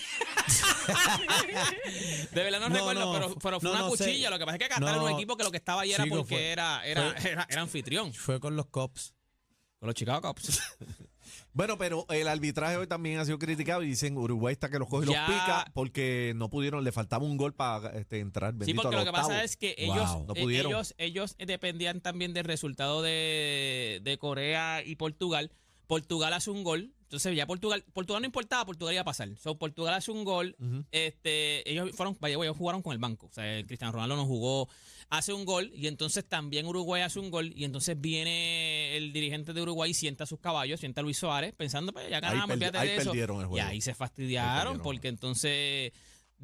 de 2.33 2.43
verdad 2.43 2.61
no, 2.61 2.69
No, 2.69 2.75
recuerdo, 2.77 3.01
no, 3.05 3.13
pero, 3.13 3.35
pero 3.41 3.61
fue 3.61 3.71
no, 3.71 3.77
una 3.77 3.85
no 3.89 3.91
sé. 3.97 4.05
cuchilla. 4.05 4.31
Lo 4.31 4.39
que 4.39 4.45
pasa 4.45 4.57
es 4.57 4.63
que 4.63 4.69
Qatar 4.69 4.95
era 4.95 5.03
un 5.03 5.11
equipo 5.13 5.37
que 5.37 5.45
lo 5.45 5.51
que 5.51 5.57
estaba 5.59 5.83
ahí 5.83 5.93
era 5.93 6.05
chico, 6.05 6.17
porque 6.19 6.35
fue- 6.35 6.51
era, 6.53 6.87
era, 6.87 7.15
fue- 7.19 7.31
era, 7.33 7.47
era 7.51 7.63
anfitrión. 7.63 8.13
Fue 8.13 8.41
con 8.41 8.57
los 8.57 8.67
cops. 8.67 9.15
Con 9.79 9.87
los 9.89 9.95
Chicago 9.95 10.33
Cubs. 10.33 10.61
Bueno, 11.53 11.79
pero 11.79 12.05
el 12.11 12.27
arbitraje 12.27 12.77
hoy 12.77 12.89
también 12.89 13.19
ha 13.21 13.25
sido 13.25 13.39
criticado 13.39 13.83
y 13.85 13.87
dicen 13.87 14.17
Uruguay 14.19 14.53
está 14.53 14.69
que 14.69 14.79
los 14.81 14.89
coge 14.89 15.07
y 15.09 15.13
Ya. 15.13 15.23
los 15.27 15.31
pica 15.31 15.71
porque 15.73 16.33
no 16.35 16.51
pudieron, 16.51 16.83
le 16.83 16.91
faltaba 16.91 17.25
un 17.25 17.37
gol 17.37 17.55
para 17.55 17.91
este, 17.97 18.19
entrar. 18.19 18.53
Sí, 18.53 18.59
Bendito, 18.59 18.83
porque 18.83 18.97
al 18.97 19.05
lo 19.05 19.07
que 19.07 19.13
pasa 19.13 19.27
octavo. 19.29 19.45
es 19.45 19.57
que 19.57 19.77
Wow. 19.87 19.95
ellos, 19.95 20.11
No 20.27 20.35
eh, 20.35 20.43
ellos, 20.67 20.95
ellos 20.99 21.37
dependían 21.39 22.01
también 22.01 22.35
del 22.35 22.45
resultado 22.45 23.03
de, 23.03 24.01
de 24.03 24.19
Corea 24.19 24.83
y 24.85 24.97
Portugal. 24.97 25.53
Portugal 25.87 26.33
hace 26.33 26.51
un 26.51 26.65
gol. 26.65 26.93
Entonces 27.05 27.37
ya 27.37 27.47
Portugal, 27.47 27.85
Portugal 27.93 28.23
no 28.23 28.27
importaba, 28.27 28.65
Portugal 28.67 28.93
iba 28.95 29.03
a 29.03 29.05
pasar. 29.05 29.29
So, 29.37 29.57
Portugal 29.57 29.95
hace 29.95 30.11
un 30.11 30.25
gol. 30.25 30.57
Este, 30.91 31.69
ellos 31.71 31.91
fueron, 31.95 32.17
vaya, 32.21 32.35
ellos 32.37 32.57
jugaron 32.57 32.83
con 32.83 32.93
el 32.93 32.99
banco. 32.99 33.27
O 33.27 33.33
sea, 33.33 33.65
Cristiano 33.67 33.93
Ronaldo 33.93 34.17
no 34.17 34.27
jugó, 34.27 34.69
hace 35.11 35.33
un 35.33 35.45
gol 35.45 35.71
y 35.75 35.87
entonces 35.87 36.25
también 36.25 36.67
Uruguay 36.67 37.03
hace 37.03 37.21
un 37.21 37.31
gol 37.31 37.53
y 37.55 37.65
entonces 37.65 38.01
viene 38.01 38.97
el 38.97 39.13
dirigente 39.13 39.53
de 39.53 39.63
Uruguay 39.63 39.93
y 39.93 39.95
sienta 39.95 40.25
a 40.25 40.27
sus 40.27 40.41
caballos, 40.41 40.81
sienta 40.81 41.03
a 41.03 41.05
Luis 41.05 41.19
Suárez, 41.19 41.55
pensando, 41.55 41.93
pues 41.93 42.09
ya 42.11 42.19
ganamos, 42.21 42.49
perdi- 42.49 42.53
olvídate 42.55 42.79
ahí 42.79 42.89
de 42.89 42.97
eso. 42.97 43.11
perdieron 43.11 43.37
el 43.41 43.45
Y 43.45 43.49
juego. 43.49 43.69
ahí 43.69 43.81
se 43.81 43.91
Ahí 43.91 43.95
fastidiaron 43.97 44.81
porque 44.81 45.09
entonces 45.09 45.93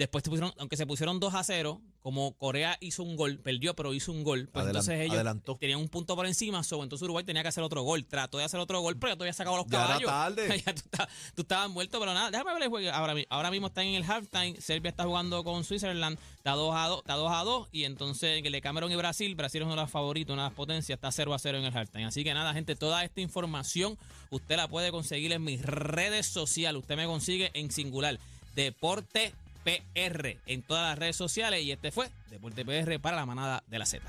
después 0.00 0.24
se 0.24 0.30
pusieron, 0.30 0.52
aunque 0.58 0.76
se 0.76 0.86
pusieron 0.86 1.20
2 1.20 1.34
a 1.34 1.44
0, 1.44 1.80
como 2.02 2.32
Corea 2.36 2.76
hizo 2.80 3.02
un 3.02 3.14
gol, 3.16 3.38
perdió, 3.38 3.74
pero 3.76 3.92
hizo 3.92 4.10
un 4.10 4.24
gol, 4.24 4.48
pues 4.50 4.64
Adelan- 4.64 4.68
entonces 4.68 5.00
ellos 5.00 5.14
adelantó. 5.14 5.56
tenían 5.56 5.78
un 5.78 5.88
punto 5.88 6.16
por 6.16 6.26
encima, 6.26 6.62
so, 6.64 6.82
entonces 6.82 7.02
Uruguay 7.04 7.24
tenía 7.24 7.42
que 7.42 7.48
hacer 7.48 7.62
otro 7.62 7.82
gol, 7.82 8.04
trató 8.06 8.38
de 8.38 8.44
hacer 8.44 8.58
otro 8.58 8.80
gol, 8.80 8.96
pero 8.98 9.12
ya 9.12 9.16
todavía 9.16 9.32
sacado 9.34 9.56
los 9.58 9.66
Ya 9.66 9.78
era 9.78 9.86
caballos. 9.86 10.10
tarde. 10.10 10.62
ya 10.66 10.74
tú, 10.74 10.80
estabas- 10.84 11.08
tú 11.34 11.42
estabas 11.42 11.70
muerto, 11.70 12.00
pero 12.00 12.14
nada, 12.14 12.30
déjame 12.30 12.54
ver 12.54 12.62
el 12.62 12.68
juego. 12.70 12.90
Ahora, 12.90 13.14
mi- 13.14 13.26
ahora 13.28 13.50
mismo 13.50 13.66
están 13.68 13.84
en 13.86 13.94
el 13.96 14.04
halftime, 14.10 14.60
Serbia 14.60 14.88
está 14.90 15.04
jugando 15.04 15.44
con 15.44 15.62
Switzerland, 15.64 16.18
está 16.38 16.52
2 16.52 16.74
a 16.74 16.88
2, 16.88 16.98
está 17.00 17.14
2 17.14 17.30
a 17.32 17.44
2 17.44 17.68
y 17.70 17.84
entonces 17.84 18.38
en 18.38 18.46
el 18.46 18.52
de 18.52 18.60
Cameron 18.62 18.90
y 18.90 18.96
Brasil, 18.96 19.34
Brasil 19.34 19.60
es 19.60 19.66
uno 19.66 19.76
de 19.76 19.82
los 19.82 19.90
favoritos, 19.90 20.32
una 20.32 20.44
de 20.44 20.48
las 20.48 20.56
potencias, 20.56 20.96
está 20.96 21.12
0 21.12 21.34
a 21.34 21.38
0 21.38 21.58
en 21.58 21.64
el 21.64 21.76
halftime. 21.76 22.06
Así 22.06 22.24
que 22.24 22.32
nada, 22.32 22.54
gente, 22.54 22.74
toda 22.76 23.04
esta 23.04 23.20
información 23.20 23.98
usted 24.30 24.56
la 24.56 24.68
puede 24.68 24.90
conseguir 24.90 25.32
en 25.32 25.44
mis 25.44 25.60
redes 25.62 26.24
sociales, 26.26 26.80
usted 26.80 26.96
me 26.96 27.04
consigue 27.04 27.50
en 27.52 27.70
singular. 27.70 28.18
Deporte 28.54 29.32
PR 29.64 30.38
en 30.46 30.62
todas 30.62 30.90
las 30.90 30.98
redes 30.98 31.16
sociales. 31.16 31.62
Y 31.62 31.72
este 31.72 31.90
fue 31.90 32.10
Deporte 32.30 32.64
PR 32.64 33.00
para 33.00 33.16
la 33.16 33.26
manada 33.26 33.62
de 33.66 33.78
la 33.78 33.86
Z. 33.86 34.04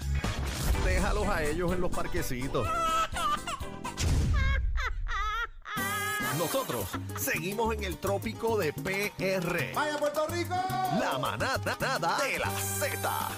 Déjalos 0.85 1.27
a 1.27 1.43
ellos 1.43 1.71
en 1.73 1.81
los 1.81 1.91
parquecitos. 1.91 2.67
Nosotros 6.37 6.87
seguimos 7.17 7.73
en 7.75 7.83
el 7.83 7.97
trópico 7.97 8.57
de 8.57 8.73
PR. 8.73 9.73
¡Vaya 9.75 9.97
Puerto 9.99 10.27
Rico! 10.27 10.55
La 10.99 11.17
manada 11.19 11.77
nada 11.79 12.17
de 12.23 12.39
la 12.39 12.49
Z. 12.49 13.29